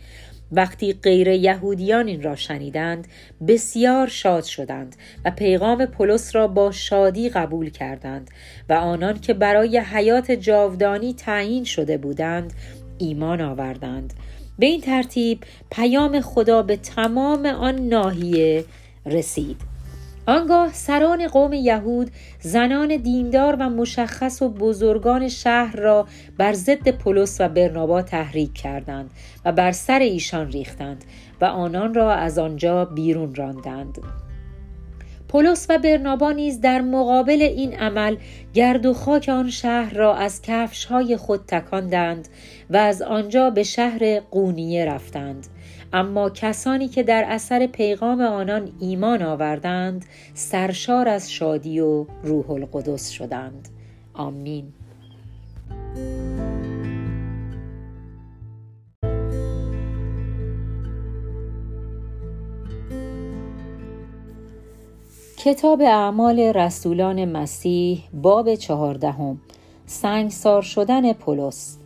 وقتی 0.51 0.93
غیر 0.93 1.27
یهودیان 1.27 2.07
این 2.07 2.23
را 2.23 2.35
شنیدند 2.35 3.07
بسیار 3.47 4.07
شاد 4.07 4.43
شدند 4.43 4.95
و 5.25 5.31
پیغام 5.31 5.85
پولس 5.85 6.35
را 6.35 6.47
با 6.47 6.71
شادی 6.71 7.29
قبول 7.29 7.69
کردند 7.69 8.31
و 8.69 8.73
آنان 8.73 9.19
که 9.19 9.33
برای 9.33 9.77
حیات 9.77 10.31
جاودانی 10.31 11.13
تعیین 11.13 11.63
شده 11.63 11.97
بودند 11.97 12.53
ایمان 12.97 13.41
آوردند. 13.41 14.13
به 14.59 14.65
این 14.65 14.81
ترتیب 14.81 15.43
پیام 15.71 16.21
خدا 16.21 16.61
به 16.61 16.75
تمام 16.75 17.45
آن 17.45 17.75
ناحیه 17.75 18.65
رسید. 19.05 19.74
آنگاه 20.27 20.73
سران 20.73 21.27
قوم 21.27 21.53
یهود 21.53 22.11
زنان 22.39 22.97
دیندار 22.97 23.55
و 23.55 23.69
مشخص 23.69 24.41
و 24.41 24.49
بزرگان 24.49 25.27
شهر 25.27 25.75
را 25.75 26.07
بر 26.37 26.53
ضد 26.53 26.89
پولس 26.89 27.41
و 27.41 27.47
برنابا 27.47 28.01
تحریک 28.01 28.53
کردند 28.53 29.09
و 29.45 29.51
بر 29.51 29.71
سر 29.71 29.99
ایشان 29.99 30.51
ریختند 30.51 31.03
و 31.41 31.45
آنان 31.45 31.93
را 31.93 32.13
از 32.13 32.39
آنجا 32.39 32.85
بیرون 32.85 33.35
راندند. 33.35 33.97
پولس 35.27 35.67
و 35.69 35.77
برنابا 35.77 36.31
نیز 36.31 36.61
در 36.61 36.81
مقابل 36.81 37.41
این 37.41 37.73
عمل 37.73 38.15
گرد 38.53 38.85
و 38.85 38.93
خاک 38.93 39.29
آن 39.29 39.49
شهر 39.49 39.93
را 39.93 40.15
از 40.15 40.41
کفشهای 40.41 41.17
خود 41.17 41.45
تکاندند 41.47 42.27
و 42.69 42.77
از 42.77 43.01
آنجا 43.01 43.49
به 43.49 43.63
شهر 43.63 44.19
قونیه 44.19 44.85
رفتند. 44.85 45.47
اما 45.95 46.29
کسانی 46.29 46.87
که 46.87 47.03
در 47.03 47.25
اثر 47.27 47.67
پیغام 47.67 48.21
آنان 48.21 48.71
ایمان 48.79 49.21
آوردند 49.21 50.05
سرشار 50.33 51.09
از 51.09 51.31
شادی 51.31 51.79
و 51.79 52.05
روح 52.23 52.51
القدس 52.51 53.09
شدند. 53.09 53.69
آمین. 54.13 54.73
کتاب 65.37 65.81
اعمال 65.81 66.39
رسولان 66.39 67.25
مسیح 67.25 68.03
باب 68.13 68.55
چهاردهم. 68.55 69.41
سنگسار 69.85 70.61
شدن 70.61 71.13
پولس. 71.13 71.77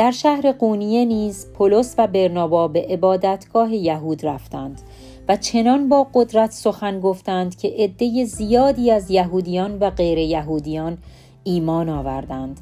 در 0.00 0.10
شهر 0.10 0.52
قونیه 0.52 1.04
نیز 1.04 1.46
پولس 1.54 1.94
و 1.98 2.06
برنابا 2.06 2.68
به 2.68 2.86
عبادتگاه 2.90 3.74
یهود 3.74 4.26
رفتند 4.26 4.80
و 5.28 5.36
چنان 5.36 5.88
با 5.88 6.06
قدرت 6.14 6.50
سخن 6.50 7.00
گفتند 7.00 7.56
که 7.56 7.74
عده 7.78 8.24
زیادی 8.24 8.90
از 8.90 9.10
یهودیان 9.10 9.78
و 9.78 9.90
غیر 9.90 10.18
یهودیان 10.18 10.98
ایمان 11.44 11.88
آوردند. 11.88 12.60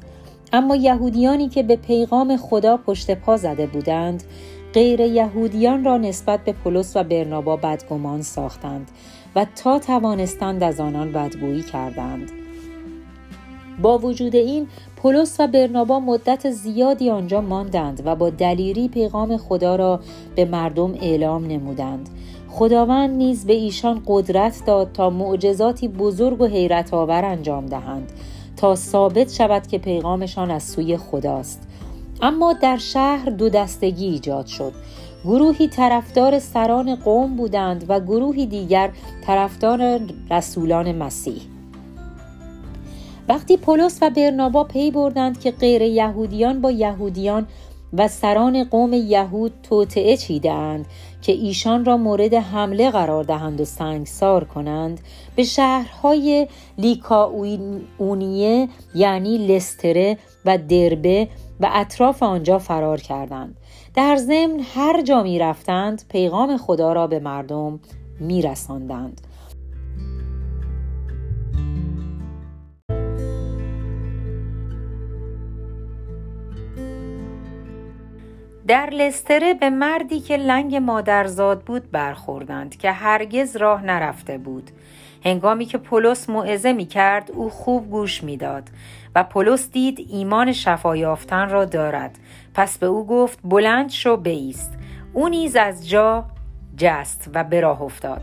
اما 0.53 0.75
یهودیانی 0.75 1.49
که 1.49 1.63
به 1.63 1.75
پیغام 1.75 2.37
خدا 2.37 2.77
پشت 2.77 3.11
پا 3.11 3.37
زده 3.37 3.67
بودند 3.67 4.23
غیر 4.73 4.99
یهودیان 4.99 5.83
را 5.83 5.97
نسبت 5.97 6.43
به 6.43 6.53
پولس 6.53 6.97
و 6.97 7.03
برنابا 7.03 7.55
بدگمان 7.55 8.21
ساختند 8.21 8.91
و 9.35 9.45
تا 9.55 9.79
توانستند 9.79 10.63
از 10.63 10.79
آنان 10.79 11.11
بدگویی 11.11 11.63
کردند. 11.63 12.38
با 13.81 13.97
وجود 13.97 14.35
این 14.35 14.67
پولس 14.95 15.39
و 15.39 15.47
برنابا 15.47 15.99
مدت 15.99 16.51
زیادی 16.51 17.09
آنجا 17.09 17.41
ماندند 17.41 18.01
و 18.05 18.15
با 18.15 18.29
دلیری 18.29 18.87
پیغام 18.87 19.37
خدا 19.37 19.75
را 19.75 19.99
به 20.35 20.45
مردم 20.45 20.93
اعلام 20.93 21.45
نمودند. 21.45 22.09
خداوند 22.49 23.17
نیز 23.17 23.45
به 23.45 23.53
ایشان 23.53 24.01
قدرت 24.07 24.65
داد 24.65 24.91
تا 24.91 25.09
معجزاتی 25.09 25.87
بزرگ 25.87 26.41
و 26.41 26.45
حیرت 26.45 26.93
آور 26.93 27.25
انجام 27.25 27.65
دهند 27.65 28.11
تا 28.57 28.75
ثابت 28.75 29.33
شود 29.33 29.67
که 29.67 29.77
پیغامشان 29.77 30.51
از 30.51 30.63
سوی 30.63 30.97
خداست. 30.97 31.67
اما 32.21 32.53
در 32.53 32.77
شهر 32.77 33.29
دو 33.29 33.49
دستگی 33.49 34.05
ایجاد 34.05 34.45
شد. 34.45 34.73
گروهی 35.23 35.67
طرفدار 35.67 36.39
سران 36.39 36.95
قوم 36.95 37.35
بودند 37.35 37.85
و 37.87 37.99
گروهی 37.99 38.45
دیگر 38.45 38.89
طرفدار 39.25 39.99
رسولان 40.31 40.95
مسیح. 40.95 41.41
وقتی 43.29 43.57
پولس 43.57 43.99
و 44.01 44.09
برنابا 44.09 44.63
پی 44.63 44.91
بردند 44.91 45.39
که 45.39 45.51
غیر 45.51 45.81
یهودیان 45.81 46.61
با 46.61 46.71
یهودیان 46.71 47.47
و 47.93 48.07
سران 48.07 48.63
قوم 48.63 48.93
یهود 48.93 49.53
توطعه 49.63 50.17
چیدهاند 50.17 50.85
که 51.21 51.31
ایشان 51.31 51.85
را 51.85 51.97
مورد 51.97 52.33
حمله 52.33 52.91
قرار 52.91 53.23
دهند 53.23 53.61
و 53.61 53.65
سنگسار 53.65 54.43
کنند 54.43 54.99
به 55.35 55.43
شهرهای 55.43 56.47
لیکاونیه 56.77 58.67
یعنی 58.95 59.37
لستره 59.37 60.17
و 60.45 60.57
دربه 60.57 61.27
و 61.59 61.69
اطراف 61.73 62.23
آنجا 62.23 62.59
فرار 62.59 63.01
کردند 63.01 63.57
در 63.95 64.15
ضمن 64.15 64.59
هر 64.73 65.01
جا 65.01 65.23
می 65.23 65.39
رفتند 65.39 66.03
پیغام 66.09 66.57
خدا 66.57 66.93
را 66.93 67.07
به 67.07 67.19
مردم 67.19 67.79
می 68.19 68.41
رساندند. 68.41 69.21
در 78.69 78.89
لستره 78.89 79.53
به 79.53 79.69
مردی 79.69 80.19
که 80.19 80.37
لنگ 80.37 80.75
مادرزاد 80.75 81.61
بود 81.61 81.91
برخوردند 81.91 82.77
که 82.77 82.91
هرگز 82.91 83.55
راه 83.55 83.85
نرفته 83.85 84.37
بود. 84.37 84.71
هنگامی 85.25 85.65
که 85.65 85.77
پولس 85.77 86.29
موعظه 86.29 86.73
می 86.73 86.85
کرد 86.85 87.31
او 87.31 87.49
خوب 87.49 87.89
گوش 87.89 88.23
می‌داد 88.23 88.69
و 89.15 89.23
پولس 89.23 89.71
دید 89.71 90.07
ایمان 90.09 90.51
شفایافتن 90.51 91.49
را 91.49 91.65
دارد. 91.65 92.19
پس 92.53 92.77
به 92.77 92.85
او 92.85 93.07
گفت 93.07 93.39
بلند 93.43 93.89
شو 93.89 94.17
بیست. 94.17 94.77
او 95.13 95.29
نیز 95.29 95.55
از 95.55 95.89
جا 95.89 96.25
جست 96.77 97.29
و 97.33 97.43
به 97.43 97.61
راه 97.61 97.81
افتاد. 97.81 98.21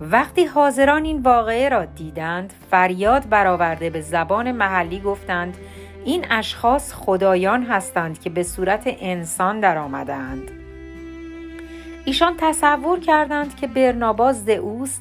وقتی 0.00 0.44
حاضران 0.44 1.04
این 1.04 1.22
واقعه 1.22 1.68
را 1.68 1.84
دیدند 1.84 2.52
فریاد 2.70 3.28
برآورده 3.28 3.90
به 3.90 4.00
زبان 4.00 4.52
محلی 4.52 5.00
گفتند 5.00 5.56
این 6.08 6.26
اشخاص 6.30 6.92
خدایان 6.92 7.62
هستند 7.62 8.20
که 8.20 8.30
به 8.30 8.42
صورت 8.42 8.82
انسان 8.86 9.60
در 9.60 9.78
آمدند. 9.78 10.50
ایشان 12.04 12.34
تصور 12.38 13.00
کردند 13.00 13.56
که 13.56 13.66
برنابا 13.66 14.32
زئوس 14.32 14.98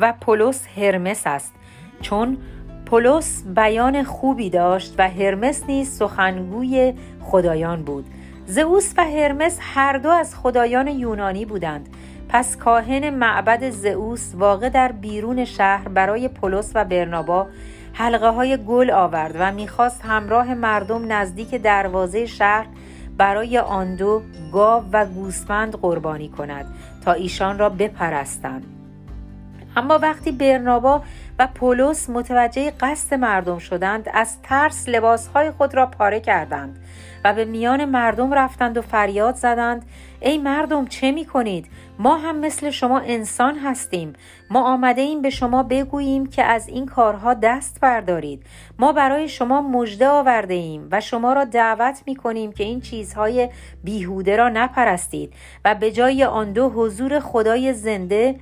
و 0.00 0.14
پولس 0.20 0.66
هرمس 0.76 1.22
است 1.26 1.54
چون 2.00 2.38
پولس 2.86 3.44
بیان 3.56 4.02
خوبی 4.02 4.50
داشت 4.50 4.94
و 4.98 5.08
هرمس 5.08 5.64
نیز 5.68 5.90
سخنگوی 5.90 6.94
خدایان 7.20 7.82
بود 7.82 8.04
زئوس 8.46 8.94
و 8.96 9.04
هرمس 9.04 9.58
هر 9.60 9.98
دو 9.98 10.08
از 10.08 10.36
خدایان 10.36 10.88
یونانی 10.88 11.44
بودند 11.44 11.88
پس 12.28 12.56
کاهن 12.56 13.10
معبد 13.10 13.70
زئوس 13.70 14.32
واقع 14.34 14.68
در 14.68 14.92
بیرون 14.92 15.44
شهر 15.44 15.88
برای 15.88 16.28
پولس 16.28 16.72
و 16.74 16.84
برنابا 16.84 17.46
حلقه 17.92 18.28
های 18.28 18.56
گل 18.56 18.90
آورد 18.90 19.36
و 19.38 19.52
می‌خواست 19.52 20.00
همراه 20.04 20.54
مردم 20.54 21.12
نزدیک 21.12 21.54
دروازه 21.54 22.26
شهر 22.26 22.66
برای 23.16 23.58
آن 23.58 23.94
دو 23.94 24.22
گاو 24.52 24.84
و 24.92 25.06
گوسفند 25.06 25.74
قربانی 25.74 26.28
کند 26.28 26.66
تا 27.04 27.12
ایشان 27.12 27.58
را 27.58 27.68
بپرستند. 27.68 28.66
اما 29.76 29.98
وقتی 29.98 30.32
برنابا 30.32 31.02
و 31.40 31.46
پولس 31.46 32.10
متوجه 32.10 32.70
قصد 32.70 33.14
مردم 33.14 33.58
شدند 33.58 34.08
از 34.12 34.42
ترس 34.42 34.88
لباسهای 34.88 35.50
خود 35.50 35.74
را 35.74 35.86
پاره 35.86 36.20
کردند 36.20 36.78
و 37.24 37.34
به 37.34 37.44
میان 37.44 37.84
مردم 37.84 38.34
رفتند 38.34 38.76
و 38.76 38.82
فریاد 38.82 39.34
زدند 39.34 39.84
ای 40.20 40.38
مردم 40.38 40.86
چه 40.86 41.12
می 41.12 41.24
کنید؟ 41.24 41.66
ما 41.98 42.16
هم 42.16 42.38
مثل 42.38 42.70
شما 42.70 42.98
انسان 42.98 43.58
هستیم 43.58 44.12
ما 44.50 44.62
آمده 44.62 45.00
ایم 45.00 45.22
به 45.22 45.30
شما 45.30 45.62
بگوییم 45.62 46.26
که 46.26 46.44
از 46.44 46.68
این 46.68 46.86
کارها 46.86 47.34
دست 47.34 47.80
بردارید 47.80 48.42
ما 48.78 48.92
برای 48.92 49.28
شما 49.28 49.60
مژده 49.60 50.08
آورده 50.08 50.54
ایم 50.54 50.88
و 50.92 51.00
شما 51.00 51.32
را 51.32 51.44
دعوت 51.44 52.02
می 52.06 52.16
کنیم 52.16 52.52
که 52.52 52.64
این 52.64 52.80
چیزهای 52.80 53.48
بیهوده 53.84 54.36
را 54.36 54.48
نپرستید 54.48 55.32
و 55.64 55.74
به 55.74 55.92
جای 55.92 56.24
آن 56.24 56.52
دو 56.52 56.68
حضور 56.68 57.20
خدای 57.20 57.72
زنده 57.72 58.36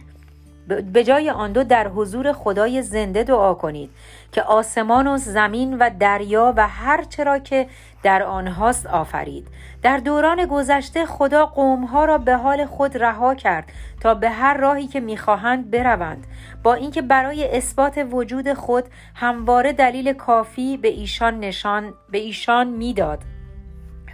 به 0.69 1.05
جای 1.05 1.31
آن 1.31 1.53
دو 1.53 1.65
در 1.65 1.89
حضور 1.89 2.33
خدای 2.33 2.83
زنده 2.83 3.23
دعا 3.23 3.55
کنید 3.55 3.91
که 4.33 4.43
آسمان 4.43 5.07
و 5.07 5.17
زمین 5.17 5.79
و 5.79 5.91
دریا 6.01 6.55
و 6.57 6.69
هر 6.69 7.05
چرا 7.05 7.39
که 7.39 7.67
در 8.03 8.23
آنهاست 8.23 8.87
آفرید. 8.87 9.49
در 9.83 9.97
دوران 9.97 10.47
گذشته 10.47 11.07
خدا 11.07 11.47
قومها 11.47 12.05
را 12.05 12.19
به 12.19 12.37
حال 12.37 12.67
خود 12.67 12.97
رها 12.97 13.35
کرد 13.35 13.73
تا 14.01 14.15
به 14.15 14.31
هر 14.31 14.57
راهی 14.57 14.87
که 14.87 15.01
می‌خواهند 15.01 15.71
بروند. 15.71 16.27
با 16.63 16.75
اینکه 16.75 17.03
برای 17.03 17.57
اثبات 17.57 18.07
وجود 18.11 18.53
خود 18.53 18.85
همواره 19.15 19.73
دلیل 19.73 20.13
کافی 20.13 20.77
به 20.77 20.89
ایشان 20.89 21.41
نشان 21.41 21.95
به 22.11 22.19
ایشان 22.19 22.67
می‌داد 22.67 23.19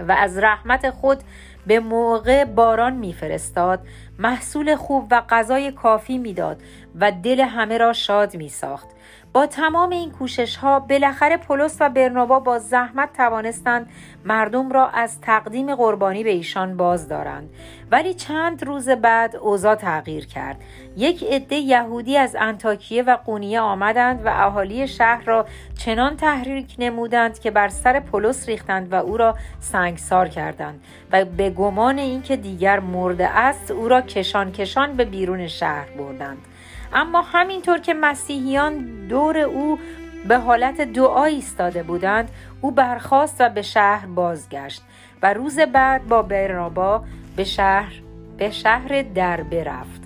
و 0.00 0.12
از 0.12 0.38
رحمت 0.38 0.90
خود 0.90 1.18
به 1.66 1.80
موقع 1.80 2.44
باران 2.44 2.92
میفرستاد 2.92 3.80
محصول 4.18 4.76
خوب 4.76 5.06
و 5.10 5.22
غذای 5.28 5.72
کافی 5.72 6.18
می‌داد 6.18 6.62
و 7.00 7.12
دل 7.22 7.40
همه 7.40 7.78
را 7.78 7.92
شاد 7.92 8.36
می 8.36 8.48
ساخت. 8.48 8.93
با 9.34 9.46
تمام 9.46 9.90
این 9.90 10.10
کوشش 10.10 10.56
ها 10.56 10.80
بالاخره 10.80 11.36
پولس 11.36 11.76
و 11.80 11.88
برنابا 11.88 12.40
با 12.40 12.58
زحمت 12.58 13.12
توانستند 13.12 13.90
مردم 14.24 14.70
را 14.70 14.88
از 14.88 15.20
تقدیم 15.20 15.74
قربانی 15.74 16.24
به 16.24 16.30
ایشان 16.30 16.76
باز 16.76 17.08
دارند. 17.08 17.50
ولی 17.90 18.14
چند 18.14 18.64
روز 18.64 18.88
بعد 18.88 19.36
اوضاع 19.36 19.74
تغییر 19.74 20.26
کرد. 20.26 20.56
یک 20.96 21.24
عده 21.24 21.56
یهودی 21.56 22.16
از 22.16 22.36
انتاکیه 22.40 23.02
و 23.02 23.16
قونیه 23.16 23.60
آمدند 23.60 24.26
و 24.26 24.28
اهالی 24.28 24.88
شهر 24.88 25.24
را 25.24 25.46
چنان 25.78 26.16
تحریک 26.16 26.74
نمودند 26.78 27.38
که 27.38 27.50
بر 27.50 27.68
سر 27.68 28.00
پولس 28.00 28.48
ریختند 28.48 28.92
و 28.92 28.94
او 28.94 29.16
را 29.16 29.34
سنگسار 29.60 30.28
کردند 30.28 30.84
و 31.12 31.24
به 31.24 31.50
گمان 31.50 31.98
اینکه 31.98 32.36
دیگر 32.36 32.80
مرده 32.80 33.28
است 33.28 33.70
او 33.70 33.88
را 33.88 34.00
کشان 34.00 34.52
کشان 34.52 34.92
به 34.92 35.04
بیرون 35.04 35.46
شهر 35.46 35.88
بردند. 35.98 36.38
اما 36.94 37.22
همینطور 37.22 37.78
که 37.78 37.94
مسیحیان 37.94 39.06
دور 39.08 39.38
او 39.38 39.78
به 40.28 40.38
حالت 40.38 40.80
دعا 40.80 41.24
ایستاده 41.24 41.82
بودند 41.82 42.30
او 42.60 42.70
برخاست 42.70 43.36
و 43.40 43.48
به 43.48 43.62
شهر 43.62 44.06
بازگشت 44.06 44.82
و 45.22 45.34
روز 45.34 45.58
بعد 45.58 46.08
با 46.08 46.22
برنابا 46.22 47.04
به 47.36 47.44
شهر 47.44 47.92
به 48.38 48.50
شهر 48.50 49.02
دربه 49.02 49.64
رفت 49.64 50.04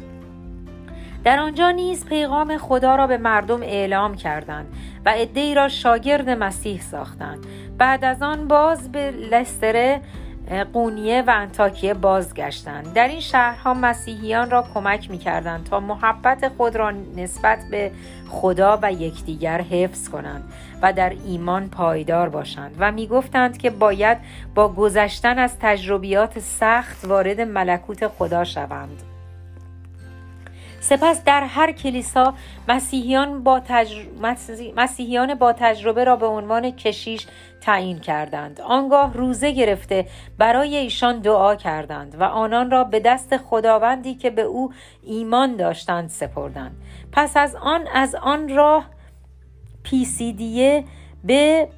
در 1.25 1.39
آنجا 1.39 1.71
نیز 1.71 2.05
پیغام 2.05 2.57
خدا 2.57 2.97
را 2.97 3.07
به 3.07 3.17
مردم 3.17 3.63
اعلام 3.63 4.15
کردند 4.15 4.67
و 5.07 5.11
عدهای 5.11 5.55
را 5.55 5.69
شاگرد 5.69 6.31
مسیح 6.31 6.81
ساختند. 6.81 7.47
بعد 7.79 8.05
از 8.05 8.23
آن 8.23 8.49
باز 8.49 8.93
به 8.93 9.11
لستره 9.11 10.01
قونیه 10.49 11.23
و 11.27 11.31
انتاکیه 11.37 11.95
بازگشتند. 11.95 12.93
در 12.93 13.09
این 13.09 13.21
شهرها 13.21 13.75
مسیحیان 13.75 14.51
را 14.51 14.65
کمک 14.75 15.11
می 15.11 15.19
کردند 15.19 15.65
تا 15.65 15.81
محبت 15.81 16.49
خود 16.49 16.77
را 16.77 16.91
نسبت 16.91 17.59
به 17.71 17.91
خدا 18.29 18.79
و 18.83 18.93
یکدیگر 18.93 19.61
حفظ 19.61 20.09
کنند 20.09 20.53
و 20.83 20.93
در 20.93 21.13
ایمان 21.27 21.69
پایدار 21.69 22.29
باشند 22.29 22.77
و 22.79 22.93
می 22.93 23.07
گفتند 23.07 23.59
که 23.59 23.71
باید 23.71 24.19
با 24.55 24.69
گذشتن 24.69 25.39
از 25.39 25.59
تجربیات 25.59 26.39
سخت 26.39 27.05
وارد 27.05 27.41
ملکوت 27.41 28.09
خدا 28.09 28.45
شوند. 28.45 29.03
سپس 30.81 31.25
در 31.25 31.43
هر 31.45 31.73
کلیسا 31.73 32.35
مسیحیان 32.69 33.43
با, 33.43 33.63
مسیحیان 34.77 35.35
با 35.35 35.53
تجربه 35.53 36.05
را 36.05 36.17
به 36.17 36.27
عنوان 36.27 36.71
کشیش 36.71 37.27
تعیین 37.61 37.99
کردند. 37.99 38.61
آنگاه 38.61 39.15
روزه 39.15 39.53
گرفته 39.53 40.07
برای 40.39 40.77
ایشان 40.77 41.19
دعا 41.19 41.55
کردند 41.55 42.21
و 42.21 42.23
آنان 42.25 42.71
را 42.71 42.85
به 42.85 43.01
دست 43.01 43.37
خداوندی 43.37 44.15
که 44.15 44.31
به 44.31 44.43
او 44.43 44.73
ایمان 45.03 45.57
داشتند 45.57 46.09
سپردند. 46.09 46.77
پس 47.13 47.37
از 47.37 47.57
آن 47.57 47.87
از 47.95 48.15
آن 48.15 48.49
راه 48.49 48.85
پیسیدیه 49.83 50.85
به 51.25 51.69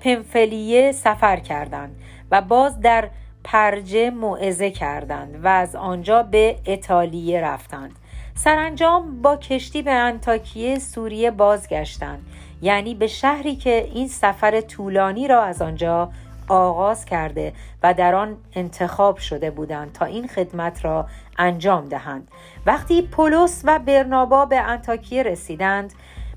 پنفلیه 0.00 0.92
سفر 0.92 1.36
کردند 1.36 1.96
و 2.30 2.40
باز 2.40 2.80
در 2.80 3.10
پرجه 3.44 4.10
موعظه 4.10 4.70
کردند 4.70 5.44
و 5.44 5.48
از 5.48 5.76
آنجا 5.76 6.22
به 6.22 6.56
ایتالیه 6.64 7.40
رفتند. 7.40 7.92
سرانجام 8.38 9.22
با 9.22 9.36
کشتی 9.36 9.82
به 9.82 9.90
انتاکیه 9.90 10.78
سوریه 10.78 11.30
بازگشتند. 11.30 12.26
یعنی 12.62 12.94
به 12.94 13.06
شهری 13.06 13.56
که 13.56 13.88
این 13.94 14.08
سفر 14.08 14.60
طولانی 14.60 15.28
را 15.28 15.42
از 15.42 15.62
آنجا 15.62 16.10
آغاز 16.48 17.04
کرده 17.04 17.52
و 17.82 17.94
در 17.94 18.14
آن 18.14 18.36
انتخاب 18.54 19.18
شده 19.18 19.50
بودند 19.50 19.92
تا 19.92 20.04
این 20.04 20.28
خدمت 20.28 20.84
را 20.84 21.06
انجام 21.38 21.88
دهند. 21.88 22.28
وقتی 22.66 23.02
پولس 23.02 23.62
و 23.64 23.78
برنابا 23.78 24.46
به 24.46 24.60
انتاکیه 24.60 25.22
رسیدند 25.22 25.92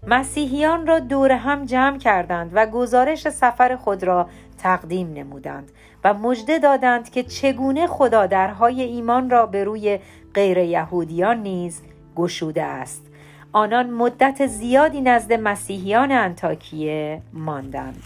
مسیحیان 0.08 0.88
را 0.88 1.00
دور 1.00 1.32
هم 1.32 1.66
جمع 1.66 1.98
کردند 1.98 2.52
و 2.54 2.66
گزارش 2.66 3.30
سفر 3.30 3.76
خود 3.76 4.04
را 4.04 4.30
تقدیم 4.58 5.14
نمودند 5.14 5.72
و 6.04 6.14
مژده 6.14 6.60
دادند 6.60 7.10
که 7.10 7.24
چگونه 7.24 7.88
خدا 7.88 8.26
درهای 8.26 8.82
ایمان 8.82 9.30
را 9.30 9.46
به 9.46 9.64
روی 9.64 10.00
غیر 10.34 10.58
یهودیان 10.58 11.38
نیز 11.38 11.82
گشوده 12.20 12.64
است. 12.64 13.06
آنان 13.54 13.90
مدت 13.90 14.48
زیادی 14.48 15.02
نزد 15.02 15.34
مسیحیان 15.34 16.12
انتاکیه 16.12 17.22
ماندند. 17.34 18.04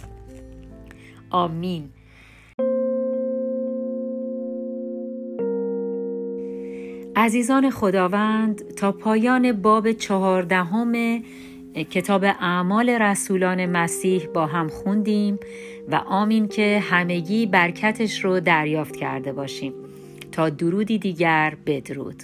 آمین. 1.30 1.89
عزیزان 7.15 7.69
خداوند 7.69 8.76
تا 8.76 8.91
پایان 8.91 9.52
باب 9.52 9.91
چهاردهم 9.91 11.23
کتاب 11.89 12.23
اعمال 12.23 12.89
رسولان 12.89 13.65
مسیح 13.65 14.26
با 14.26 14.45
هم 14.45 14.67
خوندیم 14.67 15.39
و 15.91 15.95
آمین 15.95 16.47
که 16.47 16.84
همگی 16.89 17.45
برکتش 17.45 18.26
رو 18.26 18.39
دریافت 18.39 18.95
کرده 18.95 19.34
باشیم. 19.34 19.73
تا 20.32 20.49
درودی 20.49 20.97
دیگر 20.97 21.54
بدرود. 21.65 22.23